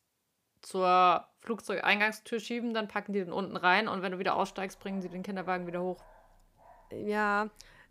[0.62, 5.02] zur Flugzeugeingangstür schieben, dann packen die den unten rein und wenn du wieder aussteigst, bringen
[5.02, 6.02] sie den Kinderwagen wieder hoch.
[6.92, 7.50] Ja,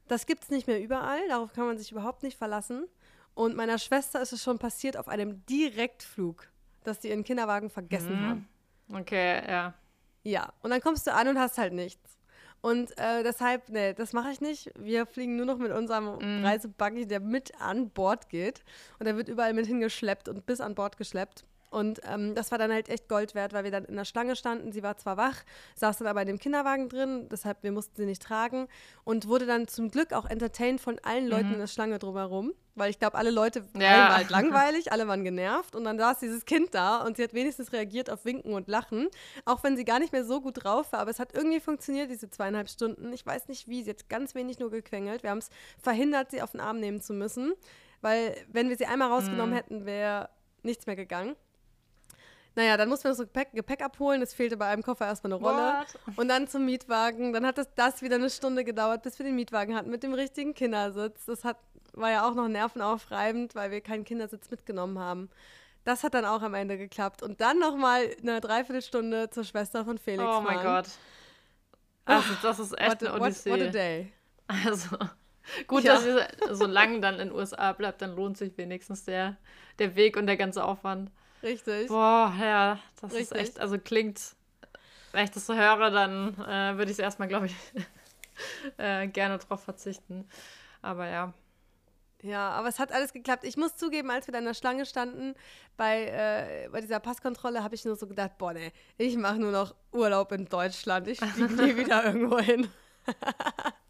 [0.08, 1.26] das gibt es nicht mehr überall.
[1.28, 2.86] Darauf kann man sich überhaupt nicht verlassen.
[3.34, 6.48] Und meiner Schwester ist es schon passiert auf einem Direktflug,
[6.84, 8.26] dass die ihren Kinderwagen vergessen Mhm.
[8.26, 8.48] haben.
[8.92, 9.74] Okay, ja.
[10.22, 12.01] Ja, und dann kommst du an und hast halt nichts.
[12.62, 14.70] Und äh, deshalb, nee, das mache ich nicht.
[14.78, 16.44] Wir fliegen nur noch mit unserem Mhm.
[16.44, 18.62] Reisebuggy, der mit an Bord geht.
[18.98, 21.44] Und der wird überall mit hingeschleppt und bis an Bord geschleppt.
[21.72, 24.36] Und ähm, das war dann halt echt Gold wert, weil wir dann in der Schlange
[24.36, 24.70] standen.
[24.72, 25.42] Sie war zwar wach,
[25.74, 28.68] saß dann aber in dem Kinderwagen drin, deshalb wir mussten sie nicht tragen
[29.04, 31.54] und wurde dann zum Glück auch entertained von allen Leuten Mhm.
[31.54, 33.90] in der Schlange drumherum, weil ich glaube, alle Leute Ja.
[33.92, 37.24] allen war halt langweilig, alle waren genervt und dann saß dieses Kind da und sie
[37.24, 39.08] hat wenigstens reagiert auf Winken und Lachen,
[39.46, 42.10] auch wenn sie gar nicht mehr so gut drauf war, aber es hat irgendwie funktioniert,
[42.10, 43.12] diese zweieinhalb Stunden.
[43.14, 45.22] Ich weiß nicht wie, sie hat ganz wenig nur gequengelt.
[45.22, 45.48] Wir haben es
[45.82, 47.54] verhindert, sie auf den Arm nehmen zu müssen,
[48.02, 49.56] weil wenn wir sie einmal rausgenommen Mhm.
[49.56, 50.28] hätten, wäre
[50.62, 51.34] nichts mehr gegangen.
[52.54, 54.20] Naja, dann mussten wir so Gepäck, Gepäck abholen.
[54.20, 55.84] Es fehlte bei einem Koffer erstmal eine Rolle.
[56.06, 56.18] What?
[56.18, 57.32] Und dann zum Mietwagen.
[57.32, 60.12] Dann hat das, das wieder eine Stunde gedauert, bis wir den Mietwagen hatten mit dem
[60.12, 61.24] richtigen Kindersitz.
[61.24, 61.56] Das hat,
[61.94, 65.30] war ja auch noch nervenaufreibend, weil wir keinen Kindersitz mitgenommen haben.
[65.84, 67.22] Das hat dann auch am Ende geklappt.
[67.22, 70.22] Und dann nochmal eine Dreiviertelstunde zur Schwester von Felix.
[70.24, 70.88] Oh mein Gott.
[72.04, 73.50] Also, das ist echt what, eine Odyssee.
[73.50, 74.12] What, what a day.
[74.46, 74.96] Also,
[75.66, 75.94] gut, ja.
[75.94, 79.36] dass ihr so lange dann in den USA bleibt, dann lohnt sich wenigstens der,
[79.78, 81.10] der Weg und der ganze Aufwand.
[81.42, 81.88] Richtig.
[81.88, 83.30] Boah, ja, das Richtig.
[83.30, 84.20] ist echt, also klingt,
[85.12, 87.54] wenn ich das so höre, dann äh, würde ich es erstmal, glaube ich,
[88.76, 90.28] äh, gerne drauf verzichten.
[90.80, 91.32] Aber ja.
[92.22, 93.42] Ja, aber es hat alles geklappt.
[93.42, 95.34] Ich muss zugeben, als wir da in der Schlange standen,
[95.76, 99.50] bei, äh, bei dieser Passkontrolle, habe ich nur so gedacht, boah, ne, ich mache nur
[99.50, 101.08] noch Urlaub in Deutschland.
[101.08, 102.68] Ich fliege nie wieder irgendwo hin.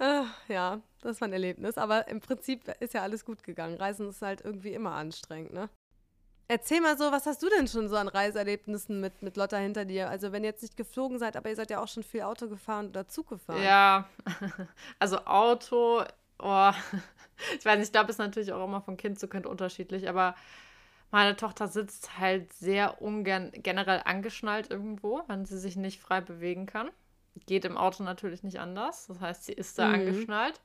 [0.00, 1.76] Ach, ja, das war ein Erlebnis.
[1.76, 3.76] Aber im Prinzip ist ja alles gut gegangen.
[3.76, 5.68] Reisen ist halt irgendwie immer anstrengend, ne?
[6.48, 9.84] Erzähl mal so, was hast du denn schon so an Reiseerlebnissen mit, mit Lotta hinter
[9.84, 10.08] dir?
[10.08, 12.48] Also wenn ihr jetzt nicht geflogen seid, aber ihr seid ja auch schon viel Auto
[12.48, 13.62] gefahren oder Zug gefahren.
[13.62, 14.08] Ja,
[14.98, 16.02] also Auto,
[16.40, 16.70] oh,
[17.58, 20.34] ich weiß nicht, ich glaube, ist natürlich auch immer von Kind zu Kind unterschiedlich, aber
[21.12, 26.66] meine Tochter sitzt halt sehr ungern generell angeschnallt irgendwo, wenn sie sich nicht frei bewegen
[26.66, 26.90] kann.
[27.46, 29.06] Geht im Auto natürlich nicht anders.
[29.06, 29.94] Das heißt, sie ist da mhm.
[29.94, 30.60] angeschnallt.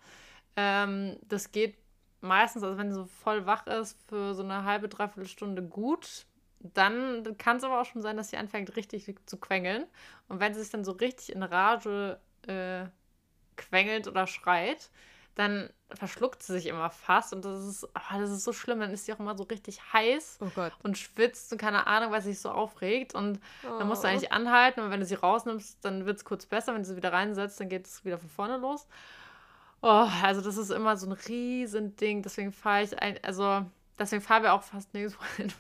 [0.56, 1.78] Ähm, das geht
[2.22, 6.26] meistens, also wenn sie so voll wach ist, für so eine halbe, dreiviertel Stunde gut.
[6.60, 9.86] Dann kann es aber auch schon sein, dass sie anfängt, richtig zu quengeln.
[10.28, 12.86] Und wenn sie sich dann so richtig in Rage äh,
[13.56, 14.90] quengelt oder schreit,
[15.36, 18.80] dann verschluckt sie sich immer fast und das ist, oh, das ist so schlimm.
[18.80, 22.22] Dann ist sie auch immer so richtig heiß oh und schwitzt und keine Ahnung, weil
[22.22, 23.14] sie sich so aufregt.
[23.14, 23.78] Und oh.
[23.78, 26.74] dann musst du eigentlich anhalten und wenn du sie rausnimmst, dann wird es kurz besser.
[26.74, 28.88] Wenn du sie wieder reinsetzt, dann geht es wieder von vorne los.
[29.82, 32.24] Oh, also das ist immer so ein Riesending.
[32.24, 33.66] Deswegen fahre ich, ein, also
[34.00, 35.52] deswegen fahren wir auch fast nirgendwo hin,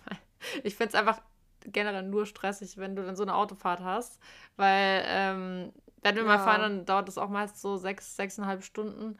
[0.63, 1.21] ich finde es einfach
[1.65, 4.19] generell nur stressig, wenn du dann so eine Autofahrt hast,
[4.55, 6.27] weil ähm, wenn wir ja.
[6.27, 9.17] mal fahren, dann dauert das auch meist so sechs, sechseinhalb Stunden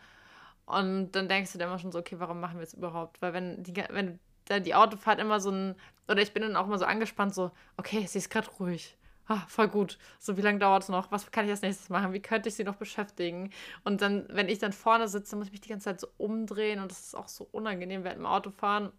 [0.66, 3.22] und dann denkst du dir immer schon so, okay, warum machen wir es überhaupt?
[3.22, 5.76] Weil wenn die, wenn dann die Autofahrt immer so ein,
[6.08, 8.98] oder ich bin dann auch immer so angespannt, so, okay, sie ist gerade ruhig.
[9.28, 9.98] Ah, voll gut.
[10.20, 11.12] So, wie lange dauert es noch?
[11.12, 12.14] Was kann ich als nächstes machen?
[12.14, 13.50] Wie könnte ich sie noch beschäftigen?
[13.84, 16.80] Und dann, wenn ich dann vorne sitze, muss ich mich die ganze Zeit so umdrehen
[16.80, 18.92] und das ist auch so unangenehm während dem Autofahren.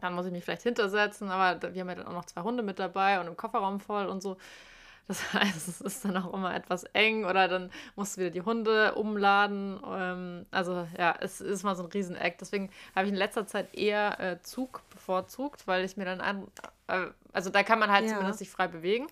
[0.00, 2.64] Dann muss ich mich vielleicht hintersetzen, aber wir haben ja dann auch noch zwei Hunde
[2.64, 4.36] mit dabei und im Kofferraum voll und so.
[5.08, 8.42] Das heißt, es ist dann auch immer etwas eng oder dann musst du wieder die
[8.42, 9.80] Hunde umladen.
[9.86, 12.38] Ähm, also ja, es ist mal so ein Rieseneck.
[12.38, 16.46] Deswegen habe ich in letzter Zeit eher äh, Zug bevorzugt, weil ich mir dann an,
[16.86, 18.10] äh, also da kann man halt ja.
[18.10, 19.06] zumindest sich frei bewegen.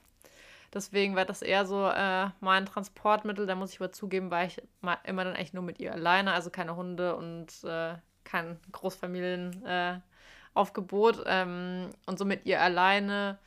[0.72, 3.46] Deswegen war das eher so äh, mein Transportmittel.
[3.46, 4.62] Da muss ich aber zugeben, war ich
[5.04, 11.18] immer dann eigentlich nur mit ihr alleine, also keine Hunde und äh, kein Großfamilienaufgebot.
[11.18, 13.40] Äh, ähm, und so mit ihr alleine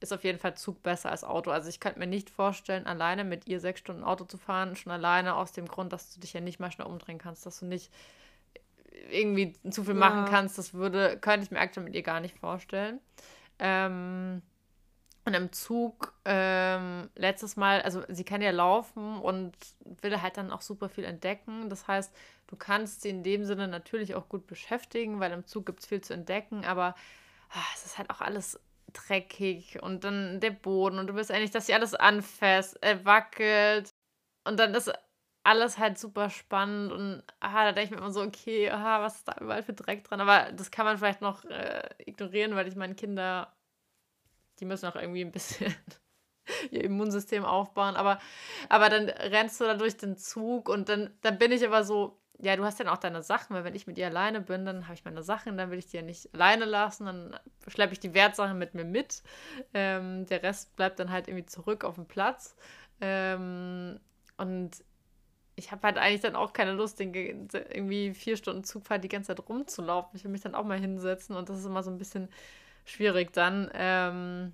[0.00, 1.50] ist auf jeden Fall Zug besser als Auto.
[1.50, 4.76] Also ich könnte mir nicht vorstellen, alleine mit ihr sechs Stunden Auto zu fahren.
[4.76, 7.60] Schon alleine aus dem Grund, dass du dich ja nicht mal schnell umdrehen kannst, dass
[7.60, 7.90] du nicht
[9.10, 10.00] irgendwie zu viel ja.
[10.00, 10.58] machen kannst.
[10.58, 13.00] Das würde, könnte ich mir aktuell mit ihr gar nicht vorstellen.
[13.58, 14.42] Ähm,
[15.24, 19.56] und im Zug ähm, letztes Mal, also sie kann ja laufen und
[20.02, 21.68] will halt dann auch super viel entdecken.
[21.68, 22.14] Das heißt,
[22.46, 25.86] du kannst sie in dem Sinne natürlich auch gut beschäftigen, weil im Zug gibt es
[25.86, 26.94] viel zu entdecken, aber
[27.50, 28.60] ach, es ist halt auch alles
[28.92, 33.90] dreckig und dann der Boden und du willst eigentlich, dass sie alles anfasst, äh, wackelt
[34.44, 34.92] und dann ist
[35.44, 39.16] alles halt super spannend und aha, da denke ich mir immer so, okay, aha, was
[39.16, 40.20] ist da überall für Dreck dran?
[40.20, 43.56] Aber das kann man vielleicht noch äh, ignorieren, weil ich meine Kinder
[44.60, 45.74] die müssen auch irgendwie ein bisschen
[46.70, 47.96] ihr Immunsystem aufbauen.
[47.96, 48.18] Aber,
[48.68, 52.20] aber dann rennst du da durch den Zug und dann, dann bin ich aber so,
[52.38, 54.84] ja, du hast dann auch deine Sachen, weil wenn ich mit ihr alleine bin, dann
[54.84, 58.00] habe ich meine Sachen, dann will ich die ja nicht alleine lassen, dann schleppe ich
[58.00, 59.22] die Wertsachen mit mir mit.
[59.72, 62.54] Ähm, der Rest bleibt dann halt irgendwie zurück auf dem Platz.
[63.00, 63.98] Ähm,
[64.36, 64.84] und
[65.56, 69.28] ich habe halt eigentlich dann auch keine Lust, den, irgendwie vier Stunden Zugfahrt die ganze
[69.28, 70.16] Zeit rumzulaufen.
[70.16, 72.28] Ich will mich dann auch mal hinsetzen und das ist immer so ein bisschen
[72.84, 73.70] schwierig dann.
[73.72, 74.52] Ähm,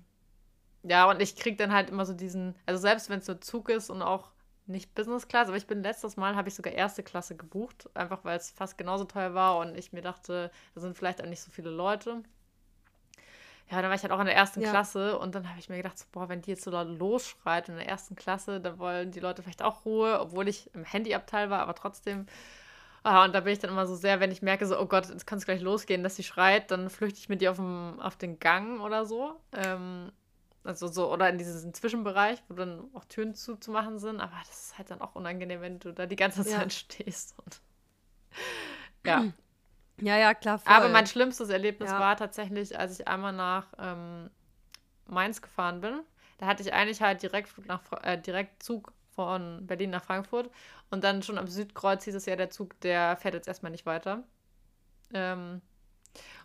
[0.83, 3.69] ja, und ich kriege dann halt immer so diesen, also selbst wenn es nur Zug
[3.69, 4.31] ist und auch
[4.65, 8.23] nicht Business Class, aber ich bin letztes Mal, habe ich sogar erste Klasse gebucht, einfach
[8.23, 11.41] weil es fast genauso teuer war und ich mir dachte, da sind vielleicht auch nicht
[11.41, 12.23] so viele Leute.
[13.69, 14.69] Ja, dann war ich halt auch in der ersten ja.
[14.69, 17.69] Klasse und dann habe ich mir gedacht, so, boah, wenn die jetzt so laut losschreit
[17.69, 21.49] in der ersten Klasse, dann wollen die Leute vielleicht auch Ruhe, obwohl ich im Handyabteil
[21.49, 22.27] war, aber trotzdem
[23.03, 25.09] Ah, und da bin ich dann immer so sehr, wenn ich merke, so, oh Gott,
[25.09, 27.99] jetzt kann es gleich losgehen, dass sie schreit, dann flüchte ich mit ihr auf, dem,
[27.99, 29.35] auf den Gang oder so.
[29.51, 30.11] Ähm,
[30.63, 34.19] also so, oder in diesen Zwischenbereich, wo dann auch Türen zuzumachen sind.
[34.21, 36.69] Aber das ist halt dann auch unangenehm, wenn du da die ganze Zeit ja.
[36.69, 37.35] stehst.
[37.37, 37.61] Und
[39.05, 39.25] ja.
[40.01, 40.59] Ja, ja, klar.
[40.59, 40.73] Voll.
[40.73, 41.99] Aber mein schlimmstes Erlebnis ja.
[41.99, 44.29] war tatsächlich, als ich einmal nach ähm,
[45.05, 46.01] Mainz gefahren bin.
[46.37, 50.49] Da hatte ich eigentlich halt direkt, nach, äh, direkt Zug von Berlin nach Frankfurt.
[50.89, 53.85] Und dann schon am Südkreuz hieß es ja, der Zug, der fährt jetzt erstmal nicht
[53.85, 54.23] weiter.
[55.13, 55.61] Ähm,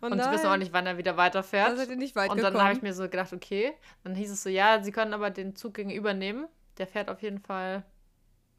[0.01, 1.71] oh und sie wissen auch nicht, wann er wieder weiterfährt.
[1.71, 3.73] Da seid ihr nicht weit Und dann habe ich mir so gedacht, okay.
[4.03, 6.47] Dann hieß es so, ja, sie können aber den Zug gegenüber nehmen.
[6.77, 7.83] Der fährt auf jeden Fall,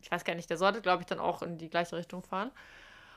[0.01, 2.51] ich weiß gar nicht, der sollte, glaube ich, dann auch in die gleiche Richtung fahren.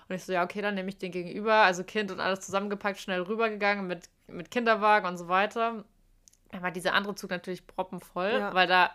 [0.07, 1.53] Und ich so, ja, okay, dann nehme ich den gegenüber.
[1.53, 5.83] Also Kind und alles zusammengepackt, schnell rübergegangen mit, mit Kinderwagen und so weiter.
[6.51, 8.53] Dann war dieser andere Zug natürlich proppenvoll, ja.
[8.53, 8.91] weil da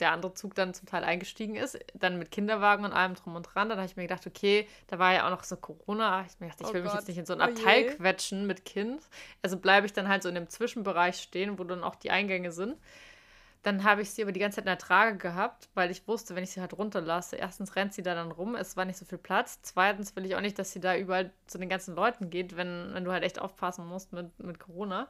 [0.00, 3.42] der andere Zug dann zum Teil eingestiegen ist, dann mit Kinderwagen und allem drum und
[3.42, 3.68] dran.
[3.68, 6.24] Dann habe ich mir gedacht, okay, da war ja auch noch so Corona.
[6.28, 7.90] Ich mir gedacht, ich will oh mich jetzt nicht in so ein oh Abteil je.
[7.90, 9.02] quetschen mit Kind.
[9.42, 12.50] Also bleibe ich dann halt so in dem Zwischenbereich stehen, wo dann auch die Eingänge
[12.50, 12.76] sind.
[13.64, 16.34] Dann habe ich sie aber die ganze Zeit in der Trage gehabt, weil ich wusste,
[16.34, 19.06] wenn ich sie halt runterlasse, erstens rennt sie da dann rum, es war nicht so
[19.06, 19.60] viel Platz.
[19.62, 22.92] Zweitens will ich auch nicht, dass sie da überall zu den ganzen Leuten geht, wenn,
[22.92, 25.08] wenn du halt echt aufpassen musst mit, mit Corona.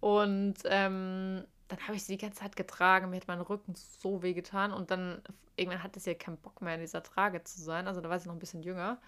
[0.00, 4.22] Und ähm, dann habe ich sie die ganze Zeit getragen, mir hat mein Rücken so
[4.22, 5.22] weh getan und dann
[5.56, 8.18] irgendwann hatte sie ja keinen Bock mehr in dieser Trage zu sein, also da war
[8.18, 8.98] sie noch ein bisschen jünger.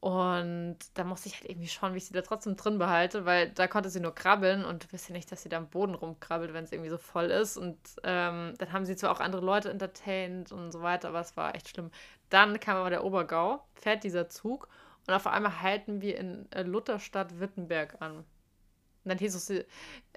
[0.00, 3.50] Und da musste ich halt irgendwie schauen, wie ich sie da trotzdem drin behalte, weil
[3.50, 5.94] da konnte sie nur krabbeln und du weißt ja nicht, dass sie da am Boden
[5.94, 7.56] rumkrabbelt, wenn es irgendwie so voll ist.
[7.56, 11.36] Und ähm, dann haben sie zwar auch andere Leute entertained und so weiter, aber es
[11.36, 11.90] war echt schlimm.
[12.28, 14.68] Dann kam aber der Obergau, fährt dieser Zug
[15.06, 18.24] und auf einmal halten wir in äh, Lutherstadt Wittenberg an.
[19.06, 19.46] Und dann hieß es,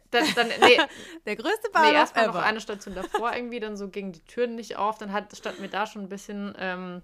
[0.10, 0.80] dann, dann, nee,
[1.28, 4.56] der größte Bahnhof Nee, erstmal noch eine Station davor irgendwie, dann so gingen die Türen
[4.56, 4.97] nicht auf.
[4.97, 7.04] Dann hat, standen wir da schon ein bisschen, ähm,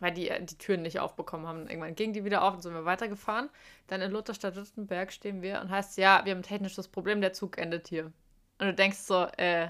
[0.00, 1.66] weil die die Türen nicht aufbekommen haben.
[1.66, 3.48] Irgendwann gingen die wieder auf und sind wir weitergefahren.
[3.86, 7.32] Dann in Lutherstadt Württemberg stehen wir und heißt, ja, wir haben ein technisches Problem, der
[7.32, 8.12] Zug endet hier.
[8.58, 9.68] Und du denkst so, äh,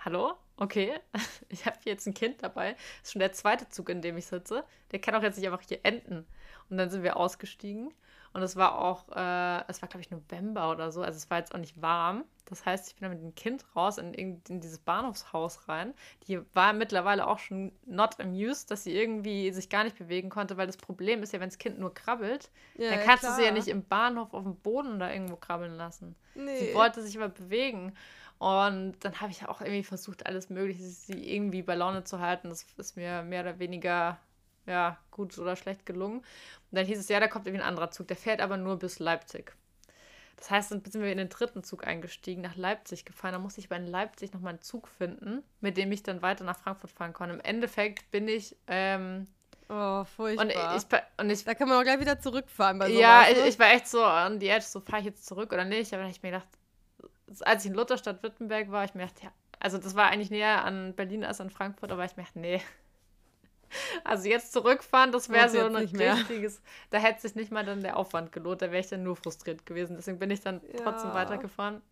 [0.00, 0.34] hallo?
[0.58, 0.92] Okay,
[1.48, 2.72] ich habe jetzt ein Kind dabei.
[2.72, 4.64] Das ist schon der zweite Zug, in dem ich sitze.
[4.90, 6.26] Der kann auch jetzt nicht einfach hier enden.
[6.68, 7.94] Und dann sind wir ausgestiegen.
[8.32, 11.38] Und es war auch, äh, es war glaube ich November oder so, also es war
[11.38, 12.24] jetzt auch nicht warm.
[12.48, 15.92] Das heißt, ich bin dann mit dem Kind raus in, in, dieses Bahnhofshaus rein.
[16.26, 20.56] Die war mittlerweile auch schon not amused, dass sie irgendwie sich gar nicht bewegen konnte,
[20.56, 23.36] weil das Problem ist ja, wenn das Kind nur krabbelt, ja, dann kannst klar.
[23.36, 26.16] du sie ja nicht im Bahnhof auf dem Boden da irgendwo krabbeln lassen.
[26.34, 26.56] Nee.
[26.58, 27.94] Sie wollte sich aber bewegen.
[28.38, 32.48] Und dann habe ich auch irgendwie versucht, alles Mögliche, sie irgendwie bei Laune zu halten.
[32.48, 34.18] Das ist mir mehr oder weniger
[34.68, 36.18] ja, gut oder schlecht gelungen.
[36.18, 36.24] Und
[36.70, 38.98] dann hieß es, ja, da kommt irgendwie ein anderer Zug, der fährt aber nur bis
[38.98, 39.54] Leipzig.
[40.36, 43.32] Das heißt, dann sind wir in den dritten Zug eingestiegen, nach Leipzig gefahren.
[43.32, 46.56] Da musste ich bei Leipzig nochmal einen Zug finden, mit dem ich dann weiter nach
[46.56, 47.34] Frankfurt fahren konnte.
[47.34, 48.56] Im Endeffekt bin ich.
[48.68, 49.26] Ähm,
[49.68, 50.44] oh, furchtbar.
[50.44, 53.36] Und ich, und ich, da kann man auch gleich wieder zurückfahren bei sowas, Ja, ich,
[53.36, 53.48] ne?
[53.48, 55.92] ich, war echt so on the edge, so fahre ich jetzt zurück oder nicht.
[55.92, 56.48] Aber dann habe ich mir gedacht,
[57.40, 60.64] als ich in Lutherstadt Württemberg war, ich mir gedacht, ja, also das war eigentlich näher
[60.64, 62.62] an Berlin als an Frankfurt, aber ich mir gedacht, nee,
[64.04, 67.96] also jetzt zurückfahren, das wäre so ein richtiges, da hätte sich nicht mal dann der
[67.96, 69.96] Aufwand gelohnt, da wäre ich dann nur frustriert gewesen.
[69.96, 70.80] Deswegen bin ich dann ja.
[70.82, 71.82] trotzdem weitergefahren.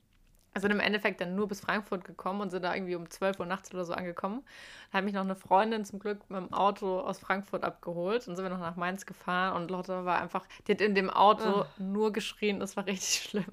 [0.56, 3.44] Also im Endeffekt dann nur bis Frankfurt gekommen und sind da irgendwie um 12 Uhr
[3.44, 4.42] nachts oder so angekommen.
[4.90, 8.36] Da hat mich noch eine Freundin zum Glück mit dem Auto aus Frankfurt abgeholt und
[8.36, 11.60] sind wir noch nach Mainz gefahren und Lotte war einfach, die hat in dem Auto
[11.60, 11.64] oh.
[11.76, 13.44] nur geschrien, das war richtig schlimm.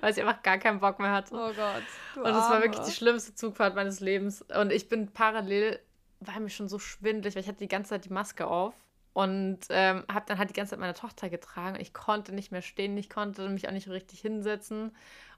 [0.00, 1.34] Weil sie einfach gar keinen Bock mehr hatte.
[1.34, 1.82] Oh Gott.
[2.16, 4.40] und das war wirklich die schlimmste Zugfahrt meines Lebens.
[4.42, 5.80] Und ich bin parallel
[6.26, 8.74] war mir schon so schwindelig, weil ich hatte die ganze Zeit die Maske auf
[9.12, 11.78] und ähm, habe dann halt die ganze Zeit meine Tochter getragen.
[11.80, 14.94] Ich konnte nicht mehr stehen, ich konnte mich auch nicht richtig hinsetzen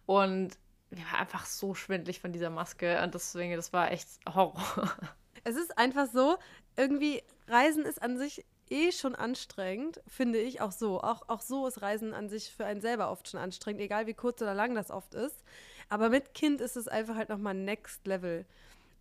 [0.07, 0.59] und
[0.90, 4.90] mir war einfach so schwindelig von dieser Maske und deswegen, das war echt Horror.
[5.47, 6.38] Es ist einfach so,
[6.75, 11.01] irgendwie Reisen ist an sich eh schon anstrengend, finde ich auch so.
[11.01, 14.14] Auch, auch so ist Reisen an sich für einen selber oft schon anstrengend, egal wie
[14.14, 15.44] kurz oder lang das oft ist.
[15.88, 18.47] Aber mit Kind ist es einfach halt nochmal Next Level.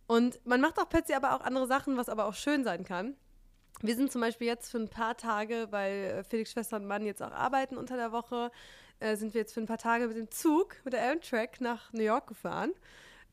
[0.06, 3.16] Und man macht auch plötzlich aber auch andere Sachen, was aber auch schön sein kann.
[3.80, 7.04] Wir sind zum Beispiel jetzt für ein paar Tage, weil äh, Felix Schwester und Mann
[7.04, 8.50] jetzt auch arbeiten unter der Woche,
[9.00, 11.92] äh, sind wir jetzt für ein paar Tage mit dem Zug, mit der Amtrak nach
[11.92, 12.72] New York gefahren.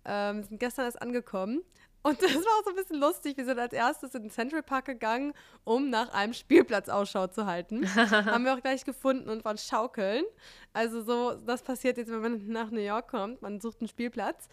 [0.04, 1.62] Ähm, sind gestern erst angekommen
[2.04, 3.38] und das war auch so ein bisschen lustig.
[3.38, 5.34] Wir sind als erstes in den Central Park gegangen,
[5.64, 7.86] um nach einem Spielplatz Ausschau zu halten.
[7.96, 10.24] Haben wir auch gleich gefunden und waren schaukeln.
[10.74, 13.42] Also so, das passiert jetzt, wenn man nach New York kommt.
[13.42, 14.48] Man sucht einen Spielplatz.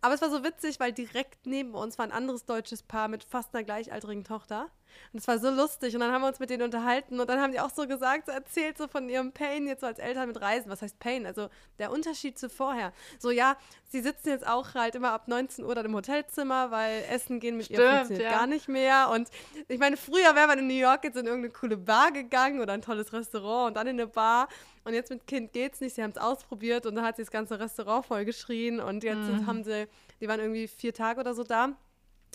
[0.00, 3.24] Aber es war so witzig, weil direkt neben uns war ein anderes deutsches Paar mit
[3.24, 4.70] fast einer gleichaltrigen Tochter.
[5.12, 5.94] Und es war so lustig.
[5.94, 8.26] Und dann haben wir uns mit denen unterhalten und dann haben die auch so gesagt,
[8.26, 10.70] so erzählt so von ihrem Pain jetzt so als Eltern mit Reisen.
[10.70, 11.26] Was heißt Pain?
[11.26, 12.92] Also der Unterschied zu vorher.
[13.18, 13.56] So, ja,
[13.88, 17.56] sie sitzen jetzt auch halt immer ab 19 Uhr dann im Hotelzimmer, weil Essen gehen
[17.56, 18.38] mit Stimmt, ihr funktioniert ja.
[18.38, 19.10] gar nicht mehr.
[19.10, 19.28] Und
[19.68, 22.72] ich meine, früher wäre man in New York jetzt in irgendeine coole Bar gegangen oder
[22.72, 24.48] ein tolles Restaurant und dann in eine Bar.
[24.84, 25.94] Und jetzt mit Kind geht's nicht.
[25.94, 28.80] Sie haben es ausprobiert und dann hat sie das ganze Restaurant vollgeschrien.
[28.80, 29.46] Und jetzt mhm.
[29.46, 29.88] haben sie,
[30.20, 31.70] die waren irgendwie vier Tage oder so da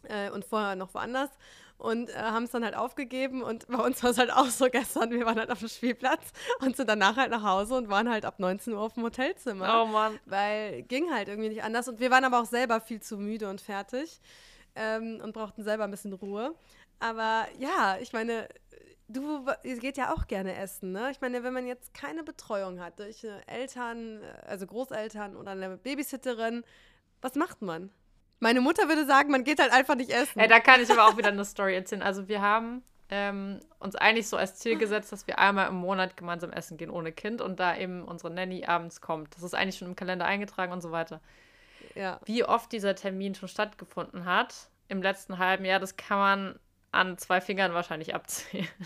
[0.08, 1.30] äh, und vorher noch woanders.
[1.80, 3.42] Und äh, haben es dann halt aufgegeben.
[3.42, 6.32] Und bei uns war es halt auch so gestern, wir waren halt auf dem Spielplatz
[6.60, 9.82] und sind danach halt nach Hause und waren halt ab 19 Uhr auf dem Hotelzimmer.
[9.82, 10.20] Oh Mann.
[10.26, 11.88] Weil ging halt irgendwie nicht anders.
[11.88, 14.20] Und wir waren aber auch selber viel zu müde und fertig
[14.76, 16.54] ähm, und brauchten selber ein bisschen Ruhe.
[17.00, 18.50] Aber ja, ich meine,
[19.08, 21.12] du geht ja auch gerne essen, ne?
[21.12, 26.66] Ich meine, wenn man jetzt keine Betreuung hat durch Eltern, also Großeltern oder eine Babysitterin,
[27.22, 27.90] was macht man?
[28.40, 30.40] Meine Mutter würde sagen, man geht halt einfach nicht essen.
[30.40, 32.02] Ja, da kann ich aber auch wieder eine Story erzählen.
[32.02, 36.16] Also wir haben ähm, uns eigentlich so als Ziel gesetzt, dass wir einmal im Monat
[36.16, 39.36] gemeinsam essen gehen ohne Kind und da eben unsere Nanny abends kommt.
[39.36, 41.20] Das ist eigentlich schon im Kalender eingetragen und so weiter.
[41.96, 42.20] Ja.
[42.26, 46.60] Wie oft dieser Termin schon stattgefunden hat im letzten halben Jahr, das kann man
[46.92, 48.68] an zwei Fingern wahrscheinlich abzählen.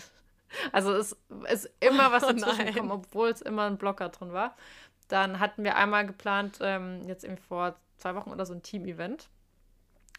[0.70, 1.16] Also es
[1.50, 4.54] ist immer was oh dazwischen gekommen, obwohl es immer ein Blocker drin war.
[5.08, 9.28] Dann hatten wir einmal geplant, ähm, jetzt irgendwie vor zwei Wochen oder so ein Team-Event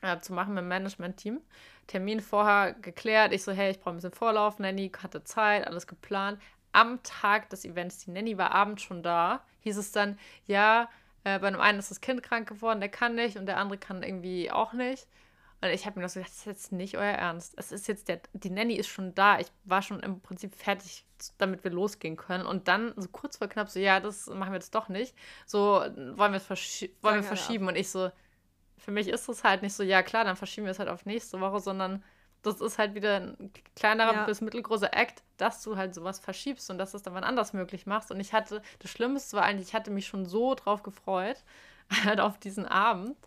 [0.01, 1.41] äh, zu machen mit dem Management-Team.
[1.87, 3.33] Termin vorher geklärt.
[3.33, 4.59] Ich so, hey, ich brauche ein bisschen Vorlauf.
[4.59, 6.39] Nanny hatte Zeit, alles geplant.
[6.71, 10.89] Am Tag des Events, die Nanny war abends schon da, hieß es dann, ja,
[11.23, 13.77] äh, bei einem einen ist das Kind krank geworden, der kann nicht und der andere
[13.77, 15.07] kann irgendwie auch nicht.
[15.61, 17.53] Und ich habe mir das gedacht, das ist jetzt nicht euer Ernst.
[17.57, 19.39] Es ist jetzt der, die Nanny ist schon da.
[19.39, 21.05] Ich war schon im Prinzip fertig,
[21.37, 22.45] damit wir losgehen können.
[22.45, 25.15] Und dann so kurz vor knapp so, ja, das machen wir jetzt doch nicht.
[25.45, 27.67] So, wollen wir es verschi wollen wir verschieben?
[27.67, 28.11] Und ich so,
[28.77, 31.05] für mich ist es halt nicht so, ja klar, dann verschieben wir es halt auf
[31.05, 32.03] nächste Woche, sondern
[32.45, 34.25] das ist halt wieder ein kleinerer ja.
[34.25, 37.85] bis mittelgroßer Act, dass du halt sowas verschiebst und dass es dann wann anders möglich
[37.85, 38.11] machst.
[38.11, 41.37] Und ich hatte, das Schlimmste war eigentlich, ich hatte mich schon so drauf gefreut,
[42.05, 43.17] halt auf diesen Abend.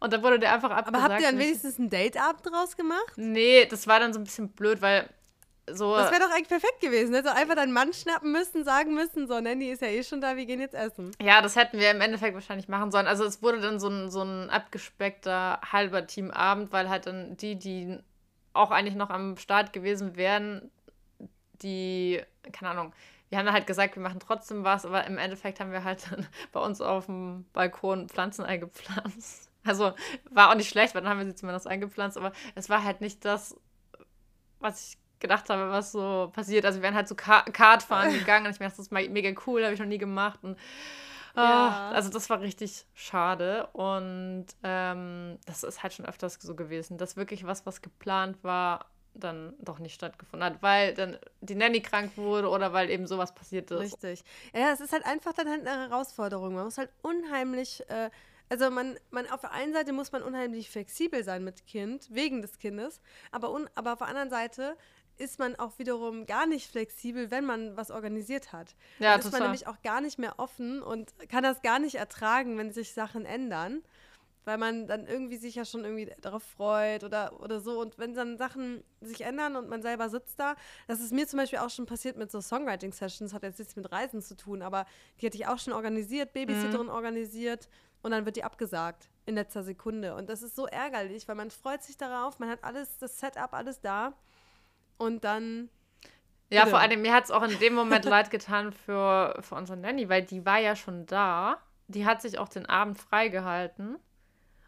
[0.00, 0.96] Und dann wurde der einfach abgesagt.
[0.96, 3.12] Aber habt ihr dann wenigstens ein Date-Abend draus gemacht?
[3.16, 5.08] Nee, das war dann so ein bisschen blöd, weil
[5.72, 5.96] so.
[5.96, 7.14] Das wäre doch eigentlich perfekt gewesen.
[7.14, 10.36] Also einfach deinen Mann schnappen müssen, sagen müssen, so, Nanny ist ja eh schon da,
[10.36, 11.12] wir gehen jetzt essen.
[11.22, 13.06] Ja, das hätten wir im Endeffekt wahrscheinlich machen sollen.
[13.06, 17.56] Also es wurde dann so ein, so ein abgespeckter halber Teamabend, weil halt dann die,
[17.56, 17.98] die
[18.52, 20.70] auch eigentlich noch am Start gewesen wären,
[21.62, 22.20] die,
[22.52, 22.92] keine Ahnung,
[23.30, 26.26] wir haben halt gesagt, wir machen trotzdem was, aber im Endeffekt haben wir halt dann
[26.52, 29.50] bei uns auf dem Balkon Pflanzen eingepflanzt.
[29.66, 29.92] Also
[30.30, 33.00] war auch nicht schlecht, weil dann haben wir sie zumindest eingepflanzt, aber es war halt
[33.00, 33.58] nicht das,
[34.60, 36.64] was ich gedacht habe, was so passiert.
[36.64, 39.40] Also wir wären halt so Kart fahren gegangen und ich mir dachte, das ist mega
[39.46, 40.40] cool, habe ich noch nie gemacht.
[40.42, 40.56] Und
[41.36, 41.90] oh, ja.
[41.92, 43.68] also das war richtig schade.
[43.72, 48.86] Und ähm, das ist halt schon öfters so gewesen, dass wirklich was, was geplant war,
[49.14, 53.32] dann doch nicht stattgefunden hat, weil dann die Nanny krank wurde oder weil eben sowas
[53.32, 53.80] passiert ist.
[53.80, 54.24] Richtig.
[54.52, 56.54] Ja, es ist halt einfach dann halt eine Herausforderung.
[56.54, 58.10] Man muss halt unheimlich äh,
[58.48, 62.42] also man, man auf der einen Seite muss man unheimlich flexibel sein mit Kind, wegen
[62.42, 63.00] des Kindes,
[63.32, 64.76] aber, un, aber auf der anderen Seite
[65.18, 68.74] ist man auch wiederum gar nicht flexibel, wenn man was organisiert hat.
[68.98, 69.40] Ja, Dann ist total.
[69.40, 72.92] man nämlich auch gar nicht mehr offen und kann das gar nicht ertragen, wenn sich
[72.92, 73.82] Sachen ändern,
[74.44, 77.80] weil man dann irgendwie sich ja schon irgendwie darauf freut oder, oder so.
[77.80, 81.38] Und wenn dann Sachen sich ändern und man selber sitzt da, das ist mir zum
[81.38, 84.86] Beispiel auch schon passiert mit so Songwriting-Sessions, hat jetzt nichts mit Reisen zu tun, aber
[85.20, 86.92] die hatte ich auch schon organisiert, Babysitterin mhm.
[86.92, 87.68] organisiert
[88.02, 90.14] und dann wird die abgesagt in letzter Sekunde.
[90.14, 93.52] Und das ist so ärgerlich, weil man freut sich darauf, man hat alles, das Setup,
[93.54, 94.12] alles da.
[94.96, 95.68] Und dann.
[96.50, 99.78] Ja, vor allem, mir hat es auch in dem Moment leid getan für, für unsere
[99.78, 101.58] Nanny, weil die war ja schon da.
[101.88, 103.98] Die hat sich auch den Abend freigehalten.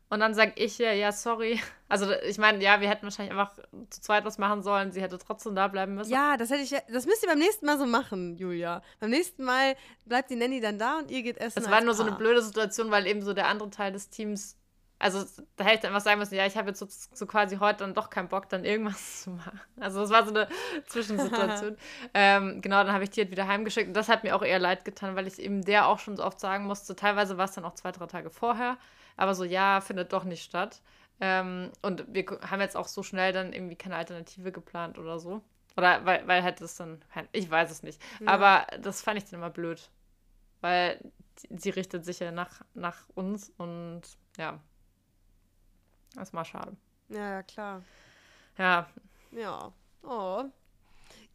[0.08, 1.60] Und dann sag ich ja, ja, sorry.
[1.88, 3.54] Also ich meine, ja, wir hätten wahrscheinlich einfach
[3.90, 4.90] zu zweit was machen sollen.
[4.90, 6.10] Sie hätte trotzdem da bleiben müssen.
[6.10, 6.70] Ja, das hätte ich.
[6.92, 8.82] Das müsst ihr beim nächsten Mal so machen, Julia.
[8.98, 11.60] Beim nächsten Mal bleibt die Nanny dann da und ihr geht essen.
[11.60, 11.94] Es war nur Paar.
[11.94, 14.56] so eine blöde Situation, weil eben so der andere Teil des Teams.
[14.98, 15.24] Also
[15.56, 17.80] da hätte ich dann einfach sagen müssen, ja, ich habe jetzt so, so, quasi heute
[17.80, 19.60] dann doch keinen Bock, dann irgendwas zu machen.
[19.78, 20.48] Also das war so eine
[20.86, 21.76] Zwischensituation.
[22.14, 23.88] ähm, genau, dann habe ich die halt wieder heimgeschickt.
[23.88, 26.24] Und das hat mir auch eher leid getan, weil ich eben der auch schon so
[26.24, 26.96] oft sagen musste.
[26.96, 28.78] Teilweise war es dann auch zwei, drei Tage vorher
[29.16, 30.80] aber so, ja, findet doch nicht statt.
[31.20, 35.42] Ähm, und wir haben jetzt auch so schnell dann irgendwie keine Alternative geplant oder so.
[35.76, 38.00] Oder weil, weil halt das dann, ich weiß es nicht.
[38.20, 38.28] Ja.
[38.28, 39.90] Aber das fand ich dann immer blöd.
[40.60, 41.00] Weil
[41.50, 44.02] sie richtet sich ja nach, nach uns und
[44.36, 44.60] ja.
[46.16, 46.76] Das mal schade.
[47.08, 47.82] Ja, ja, klar.
[48.58, 48.88] Ja.
[49.30, 49.72] Ja.
[50.02, 50.44] Oh.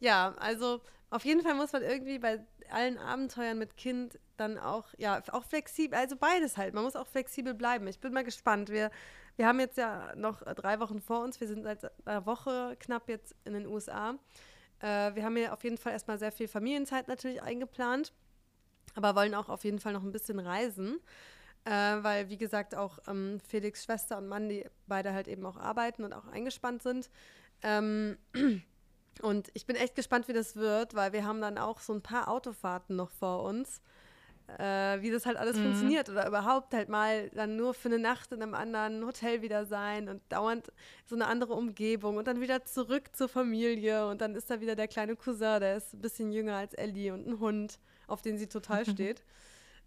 [0.00, 0.80] Ja, also
[1.10, 5.44] auf jeden Fall muss man irgendwie bei allen Abenteuern mit Kind dann auch, ja, auch
[5.44, 6.74] flexibel, also beides halt.
[6.74, 7.86] Man muss auch flexibel bleiben.
[7.86, 8.70] Ich bin mal gespannt.
[8.70, 8.90] Wir,
[9.36, 11.40] wir haben jetzt ja noch drei Wochen vor uns.
[11.40, 14.14] Wir sind seit einer Woche knapp jetzt in den USA.
[14.80, 18.12] Äh, wir haben ja auf jeden Fall erstmal sehr viel Familienzeit natürlich eingeplant,
[18.94, 20.98] aber wollen auch auf jeden Fall noch ein bisschen reisen.
[21.64, 21.70] Äh,
[22.02, 26.02] weil, wie gesagt, auch ähm, Felix Schwester und Mann, die beide halt eben auch arbeiten
[26.04, 27.08] und auch eingespannt sind.
[27.62, 28.18] Ähm,
[29.22, 32.02] und ich bin echt gespannt, wie das wird, weil wir haben dann auch so ein
[32.02, 33.80] paar Autofahrten noch vor uns.
[34.58, 35.64] äh, wie das halt alles mhm.
[35.64, 39.64] funktioniert oder überhaupt halt mal dann nur für eine Nacht in einem anderen Hotel wieder
[39.66, 40.72] sein und dauernd
[41.06, 44.76] so eine andere Umgebung und dann wieder zurück zur Familie und dann ist da wieder
[44.76, 48.38] der kleine Cousin, der ist ein bisschen jünger als Ellie und ein Hund, auf den
[48.38, 49.22] sie total steht.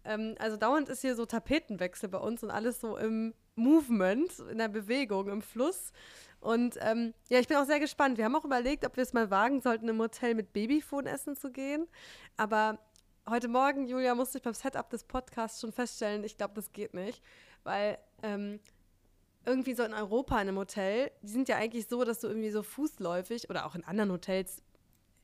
[0.06, 4.58] Ähm, also dauernd ist hier so Tapetenwechsel bei uns und alles so im Movement, in
[4.58, 5.92] der Bewegung, im Fluss.
[6.40, 8.18] Und ähm, ja, ich bin auch sehr gespannt.
[8.18, 11.36] Wir haben auch überlegt, ob wir es mal wagen sollten, im Hotel mit Babyfon essen
[11.36, 11.88] zu gehen.
[12.36, 12.78] Aber
[13.28, 16.94] heute Morgen, Julia, musste ich beim Setup des Podcasts schon feststellen, ich glaube, das geht
[16.94, 17.22] nicht,
[17.64, 18.60] weil ähm,
[19.44, 22.50] irgendwie so in Europa in einem Hotel, die sind ja eigentlich so, dass du irgendwie
[22.50, 24.62] so fußläufig oder auch in anderen Hotels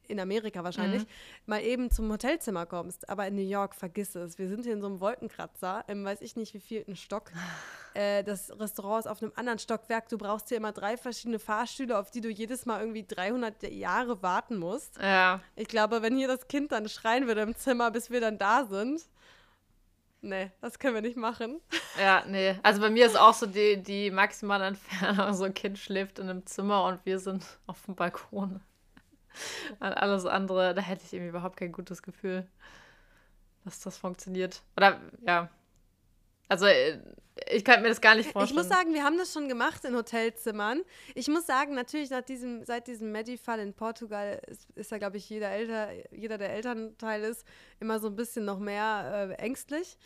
[0.09, 1.09] in Amerika wahrscheinlich, mhm.
[1.47, 3.09] mal eben zum Hotelzimmer kommst.
[3.09, 4.39] Aber in New York, vergiss es.
[4.39, 7.31] Wir sind hier in so einem Wolkenkratzer, im weiß ich nicht wie vielten Stock.
[7.95, 10.09] Äh, das Restaurant ist auf einem anderen Stockwerk.
[10.09, 14.23] Du brauchst hier immer drei verschiedene Fahrstühle, auf die du jedes Mal irgendwie 300 Jahre
[14.23, 14.97] warten musst.
[14.97, 15.43] Ja.
[15.57, 18.65] Ich glaube, wenn hier das Kind dann schreien würde im Zimmer, bis wir dann da
[18.65, 19.03] sind,
[20.25, 21.61] Nee, das können wir nicht machen.
[22.01, 22.59] Ja, nee.
[22.63, 26.31] Also bei mir ist auch so die, die maximale Entfernung, so ein Kind schläft in
[26.31, 28.63] einem Zimmer und wir sind auf dem Balkon.
[29.81, 32.47] An alles andere, da hätte ich irgendwie überhaupt kein gutes Gefühl,
[33.65, 34.63] dass das funktioniert.
[34.77, 35.49] Oder ja.
[36.49, 36.99] Also äh,
[37.51, 38.59] ich kann mir das gar nicht vorstellen.
[38.61, 40.83] Ich muss sagen, wir haben das schon gemacht in Hotelzimmern.
[41.15, 45.17] Ich muss sagen, natürlich nach diesem, seit diesem Medi-Fall in Portugal ist, ist da, glaube
[45.17, 47.47] ich, jeder, Elter, jeder, der Elternteil ist,
[47.81, 49.97] immer so ein bisschen noch mehr äh, ängstlich.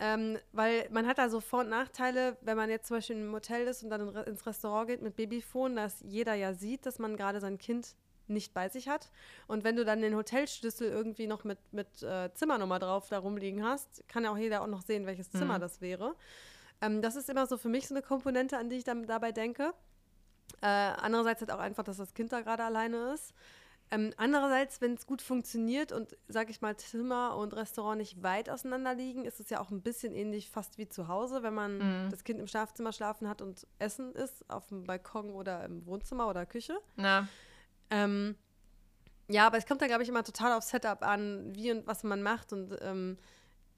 [0.00, 3.32] Ähm, weil man hat da so Vor- und Nachteile, wenn man jetzt zum Beispiel im
[3.32, 7.16] Hotel ist und dann ins Restaurant geht mit Babyfon, dass jeder ja sieht, dass man
[7.16, 7.96] gerade sein Kind
[8.28, 9.10] nicht bei sich hat.
[9.46, 13.64] Und wenn du dann den Hotelschlüssel irgendwie noch mit, mit äh, Zimmernummer drauf da rumliegen
[13.64, 15.62] hast, kann ja auch jeder auch noch sehen, welches Zimmer mhm.
[15.62, 16.14] das wäre.
[16.80, 19.32] Ähm, das ist immer so für mich so eine Komponente, an die ich dann dabei
[19.32, 19.72] denke.
[20.62, 23.34] Äh, andererseits halt auch einfach, dass das Kind da gerade alleine ist.
[23.90, 28.50] Ähm, andererseits, wenn es gut funktioniert und, sag ich mal, Zimmer und Restaurant nicht weit
[28.50, 31.78] auseinander liegen, ist es ja auch ein bisschen ähnlich fast wie zu Hause, wenn man
[31.78, 32.10] mhm.
[32.10, 36.28] das Kind im Schlafzimmer schlafen hat und Essen ist, auf dem Balkon oder im Wohnzimmer
[36.28, 36.78] oder Küche.
[36.96, 37.26] Ja.
[37.90, 38.36] Ähm,
[39.28, 42.02] ja, aber es kommt da, glaube ich, immer total auf Setup an, wie und was
[42.02, 42.52] man macht.
[42.52, 43.18] Und ähm,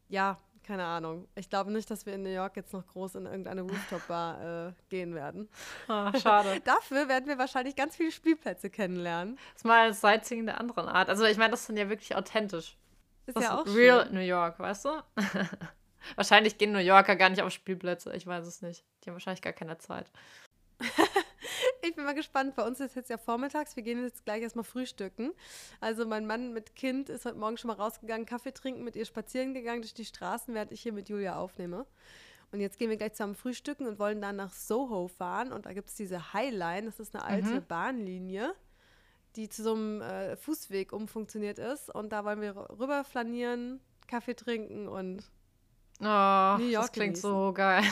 [0.08, 1.26] ja, keine Ahnung.
[1.34, 4.72] Ich glaube nicht, dass wir in New York jetzt noch groß in irgendeine Rooftop-Bar äh,
[4.88, 5.48] gehen werden.
[5.88, 6.60] Oh, schade.
[6.64, 9.36] Dafür werden wir wahrscheinlich ganz viele Spielplätze kennenlernen.
[9.54, 11.08] Das ist mal Sightseeing der anderen Art.
[11.08, 12.76] Also ich meine, das sind ja wirklich authentisch.
[13.26, 14.14] Ist das ja auch Real schön.
[14.14, 14.90] New York, weißt du?
[16.14, 18.14] wahrscheinlich gehen New Yorker gar nicht auf Spielplätze.
[18.14, 18.84] Ich weiß es nicht.
[19.02, 20.10] Die haben wahrscheinlich gar keine Zeit.
[21.82, 22.54] ich bin mal gespannt.
[22.56, 23.76] Bei uns ist jetzt ja vormittags.
[23.76, 25.32] Wir gehen jetzt gleich erstmal frühstücken.
[25.80, 29.04] Also mein Mann mit Kind ist heute Morgen schon mal rausgegangen, Kaffee trinken, mit ihr
[29.04, 31.86] spazieren gegangen durch die Straßen, während ich hier mit Julia aufnehme.
[32.52, 35.52] Und jetzt gehen wir gleich zusammen frühstücken und wollen dann nach Soho fahren.
[35.52, 37.66] Und da gibt es diese Highline, das ist eine alte mhm.
[37.66, 38.54] Bahnlinie,
[39.36, 41.94] die zu so einem äh, Fußweg umfunktioniert ist.
[41.94, 45.30] Und da wollen wir rüber flanieren, Kaffee trinken und
[46.00, 47.30] oh, New York das klingt genießen.
[47.30, 47.84] so geil.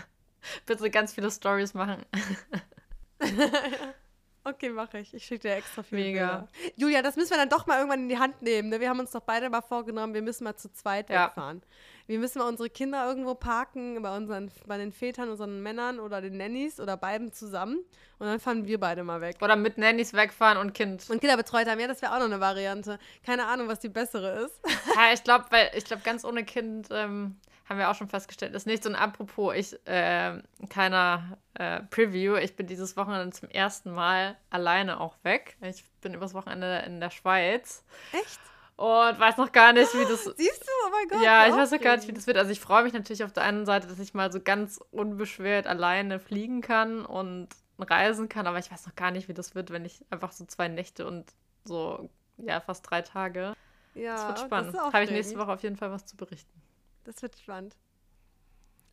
[0.66, 2.04] Bitte ganz viele Stories machen.
[4.44, 5.14] okay, mache ich.
[5.14, 5.98] Ich schicke dir extra viel.
[5.98, 6.46] Mega.
[6.52, 6.74] Bilder.
[6.76, 8.68] Julia, das müssen wir dann doch mal irgendwann in die Hand nehmen.
[8.68, 8.80] Ne?
[8.80, 11.26] Wir haben uns doch beide mal vorgenommen, wir müssen mal zu zweit ja.
[11.26, 11.62] wegfahren.
[12.06, 16.20] Wir müssen mal unsere Kinder irgendwo parken, bei, unseren, bei den Vätern, unseren Männern oder
[16.20, 17.78] den Nannies oder beiden zusammen.
[18.18, 19.36] Und dann fahren wir beide mal weg.
[19.40, 21.08] Oder mit Nannies wegfahren und Kind.
[21.10, 21.78] Und Kinder betreut haben.
[21.78, 22.98] Ja, das wäre auch noch eine Variante.
[23.24, 24.60] Keine Ahnung, was die bessere ist.
[24.96, 25.46] ja, ich glaube,
[25.84, 26.88] glaube, ganz ohne Kind.
[26.90, 27.36] Ähm
[27.72, 28.86] haben wir auch schon festgestellt, ist nichts.
[28.86, 35.00] Und apropos, ich, äh, keiner äh, Preview, ich bin dieses Wochenende zum ersten Mal alleine
[35.00, 35.56] auch weg.
[35.62, 37.82] Ich bin übers Wochenende in der Schweiz.
[38.12, 38.38] Echt?
[38.76, 40.24] Und weiß noch gar nicht, wie das.
[40.36, 41.22] Siehst du, oh mein Gott.
[41.24, 42.36] Ja, ich weiß noch gar nicht, wie das wird.
[42.36, 45.66] Also ich freue mich natürlich auf der einen Seite, dass ich mal so ganz unbeschwert
[45.66, 47.48] alleine fliegen kann und
[47.78, 50.44] reisen kann, aber ich weiß noch gar nicht, wie das wird, wenn ich einfach so
[50.44, 51.32] zwei Nächte und
[51.64, 53.54] so, ja, fast drei Tage.
[53.94, 54.78] Ja, das wird spannend.
[54.78, 56.61] Habe ich nächste Woche auf jeden Fall was zu berichten.
[57.04, 57.76] Das wird spannend.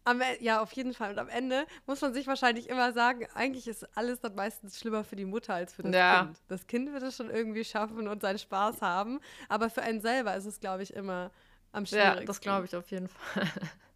[0.05, 1.11] Am, e, ja, auf jeden Fall.
[1.11, 5.03] Und am Ende muss man sich wahrscheinlich immer sagen, eigentlich ist alles dann meistens schlimmer
[5.03, 6.23] für die Mutter als für das ja.
[6.23, 6.39] Kind.
[6.47, 9.19] Das Kind wird es schon irgendwie schaffen und seinen Spaß haben.
[9.49, 11.31] Aber für einen selber ist es, glaube ich, immer
[11.71, 12.21] am schwierigsten.
[12.21, 13.47] Ja, das glaube ich auf jeden Fall.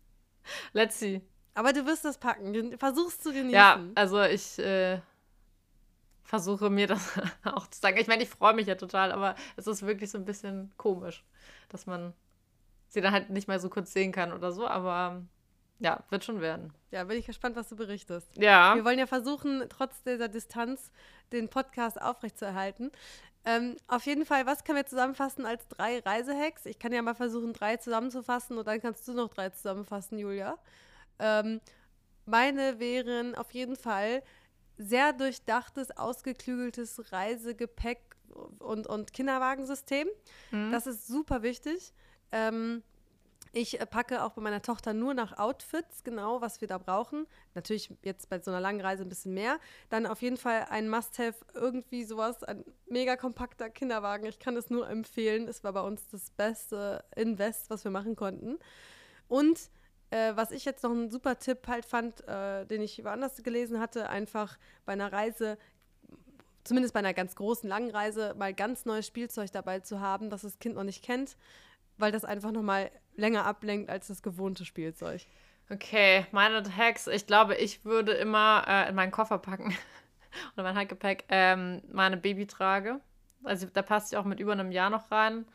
[0.74, 1.22] Let's see.
[1.55, 2.78] Aber du wirst das packen.
[2.78, 3.51] Versuch's zu genießen.
[3.51, 4.99] Ja, also ich äh,
[6.24, 7.11] versuche mir das
[7.43, 7.97] auch zu sagen.
[7.97, 11.24] Ich meine, ich freue mich ja total, aber es ist wirklich so ein bisschen komisch,
[11.70, 12.14] dass man
[12.94, 15.24] sie dann halt nicht mehr so kurz sehen kann oder so, aber
[15.80, 16.74] ja, wird schon werden.
[16.91, 18.30] Ja, bin ich gespannt, was du berichtest.
[18.38, 18.76] Ja.
[18.76, 20.91] Wir wollen ja versuchen, trotz dieser Distanz
[21.32, 22.91] den Podcast aufrechtzuerhalten.
[23.46, 26.66] Ähm, auf jeden Fall, was können wir zusammenfassen als drei Reisehacks?
[26.66, 30.58] Ich kann ja mal versuchen, drei zusammenzufassen und dann kannst du noch drei zusammenfassen, Julia.
[31.20, 31.60] Ähm,
[32.26, 34.24] meine wären auf jeden Fall
[34.78, 38.00] sehr durchdachtes, ausgeklügeltes Reisegepäck
[38.60, 40.08] und, und Kinderwagensystem.
[40.52, 40.72] Mhm.
[40.72, 41.94] Das ist super wichtig.
[42.34, 42.84] Ähm,
[43.55, 47.27] Ich äh, packe auch bei meiner Tochter nur nach Outfits, genau, was wir da brauchen.
[47.53, 49.59] Natürlich jetzt bei so einer langen Reise ein bisschen mehr.
[49.89, 54.25] Dann auf jeden Fall ein Must-Have, irgendwie sowas, ein mega kompakter Kinderwagen.
[54.25, 55.47] Ich kann es nur empfehlen.
[55.47, 58.57] Es war bei uns das beste Invest, was wir machen konnten.
[59.27, 59.69] Und
[60.09, 63.79] äh, was ich jetzt noch einen super Tipp halt fand, äh, den ich woanders gelesen
[63.79, 65.59] hatte, einfach bei einer Reise
[66.63, 70.43] zumindest bei einer ganz großen, langen Reise, mal ganz neues Spielzeug dabei zu haben, das
[70.43, 71.36] das Kind noch nicht kennt,
[71.98, 75.22] weil das einfach nochmal länger ablenkt als das gewohnte Spielzeug.
[75.70, 79.76] Okay, meine Hacks, ich glaube, ich würde immer äh, in meinen Koffer packen
[80.54, 83.00] oder mein Handgepäck ähm, meine Babytrage.
[83.44, 85.46] Also da passt sie auch mit über einem Jahr noch rein,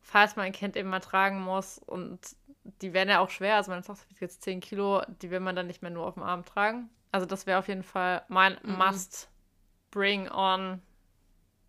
[0.00, 1.78] falls mein Kind eben mal tragen muss.
[1.78, 2.36] Und
[2.82, 3.56] die werden ja auch schwer.
[3.56, 6.14] Also meine Tochter wiegt jetzt 10 Kilo, die will man dann nicht mehr nur auf
[6.14, 6.90] dem Arm tragen.
[7.12, 8.76] Also das wäre auf jeden Fall mein mhm.
[8.76, 9.28] Must
[9.90, 10.82] Bring on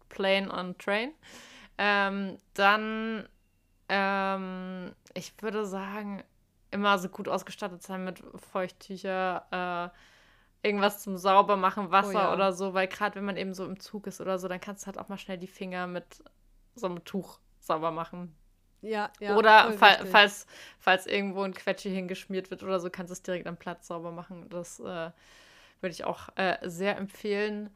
[0.10, 1.14] Plane on Train.
[1.78, 3.28] Ähm, dann,
[3.89, 6.23] ähm, ich würde sagen,
[6.71, 8.21] immer so gut ausgestattet sein mit
[8.51, 9.91] Feuchttücher,
[10.63, 12.33] äh, irgendwas zum Saubermachen, Wasser oh ja.
[12.33, 14.83] oder so, weil gerade wenn man eben so im Zug ist oder so, dann kannst
[14.83, 16.23] du halt auch mal schnell die Finger mit
[16.75, 18.35] so einem Tuch sauber machen.
[18.81, 19.35] Ja, ja.
[19.35, 20.45] Oder fa falls,
[20.79, 24.11] falls irgendwo ein Quetschi hingeschmiert wird oder so, kannst du es direkt am Platz sauber
[24.11, 24.47] machen.
[24.49, 25.11] Das äh,
[25.81, 27.69] würde ich auch äh, sehr empfehlen.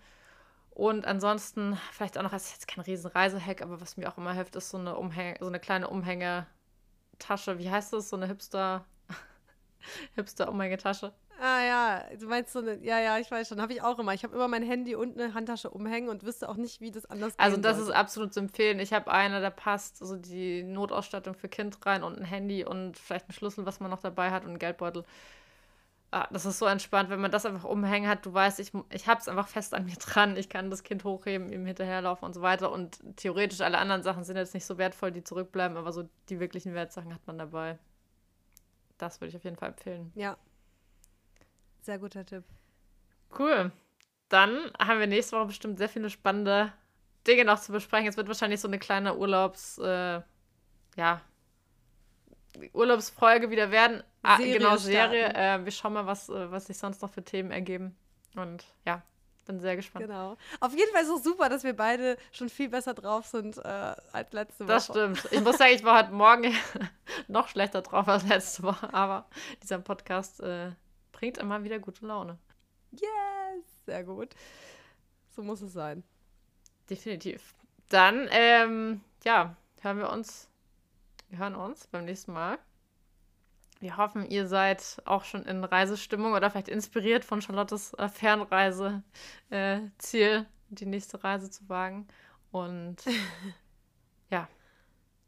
[0.72, 4.18] Und ansonsten, vielleicht auch noch, das ist jetzt kein riesen Reisehack, aber was mir auch
[4.18, 7.60] immer hilft, ist so eine, Umhänge, so eine kleine Umhängetasche.
[7.60, 8.10] Wie heißt das?
[8.10, 8.86] So eine Hipster,
[10.16, 11.14] Hipster-Umhängetasche.
[11.44, 14.14] Ah ja, du meinst so eine, ja, ja, ich weiß schon, habe ich auch immer.
[14.14, 17.06] Ich habe immer mein Handy und eine Handtasche umhängen und wüsste auch nicht, wie das
[17.08, 17.92] anders Also das sollte.
[17.92, 18.80] ist absolut zu empfehlen.
[18.80, 22.98] Ich habe eine, da passt also die Notausstattung für Kind rein und ein Handy und
[22.98, 25.04] vielleicht ein Schlüssel, was man noch dabei hat und ein Geldbeutel.
[26.14, 28.26] Ah, das ist so entspannt, wenn man das einfach umhängen hat.
[28.26, 30.36] Du weißt, ich, ich habe es einfach fest an mir dran.
[30.36, 32.70] Ich kann das Kind hochheben, ihm hinterherlaufen und so weiter.
[32.70, 36.42] Und theoretisch alle anderen Sachen sind jetzt nicht so wertvoll, die zurückbleiben, aber so die
[36.42, 37.80] wirklichen Wertsachen hat man dabei.
[38.98, 40.12] Das würde ich auf jeden Fall empfehlen.
[40.14, 40.38] Ja.
[41.82, 42.44] Sehr guter Tipp.
[43.40, 43.72] Cool.
[44.28, 46.74] Dann haben wir nächste Woche bestimmt sehr viele spannende
[47.26, 48.08] Dinge noch zu besprechen.
[48.08, 50.22] Es wird wahrscheinlich so eine kleine Urlaubs, äh,
[50.98, 51.22] ja,
[52.74, 54.04] Urlaubsfolge wieder werden.
[54.24, 55.34] Ah, Serie genau, Serie.
[55.34, 57.96] Äh, wir schauen mal, was, äh, was sich sonst noch für Themen ergeben.
[58.36, 59.02] Und ja,
[59.46, 60.06] bin sehr gespannt.
[60.06, 60.38] Genau.
[60.60, 63.96] Auf jeden Fall ist es super, dass wir beide schon viel besser drauf sind äh,
[64.12, 64.74] als letzte Woche.
[64.74, 65.28] Das stimmt.
[65.32, 66.54] Ich muss sagen, ich war heute Morgen
[67.28, 68.94] noch schlechter drauf als letzte Woche.
[68.94, 69.26] Aber
[69.62, 70.72] dieser Podcast äh,
[71.12, 72.38] bringt immer wieder gute Laune.
[72.92, 73.02] Yes!
[73.86, 74.30] Sehr gut.
[75.30, 76.04] So muss es sein.
[76.90, 77.54] Definitiv.
[77.90, 80.51] Dann, ähm, ja, hören wir uns
[81.32, 82.60] wir hören uns beim nächsten Mal.
[83.80, 89.02] Wir hoffen, ihr seid auch schon in Reisestimmung oder vielleicht inspiriert von Charlottes äh, Fernreise
[89.50, 89.80] äh,
[90.70, 92.08] die nächste Reise zu wagen.
[92.52, 92.98] Und
[94.30, 94.48] ja,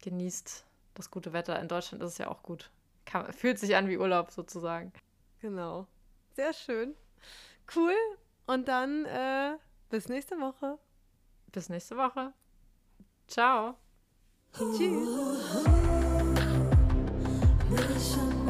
[0.02, 1.60] genießt das gute Wetter.
[1.60, 2.70] In Deutschland ist es ja auch gut.
[3.06, 4.92] Kann, fühlt sich an wie Urlaub sozusagen.
[5.40, 5.88] Genau.
[6.36, 6.96] Sehr schön.
[7.74, 7.96] Cool.
[8.46, 9.58] Und dann äh,
[9.90, 10.78] bis nächste Woche.
[11.54, 12.34] Bis nächste Woche.
[13.28, 13.78] Ciao.
[14.54, 15.66] Tschüss.
[17.76, 18.43] 我的伤。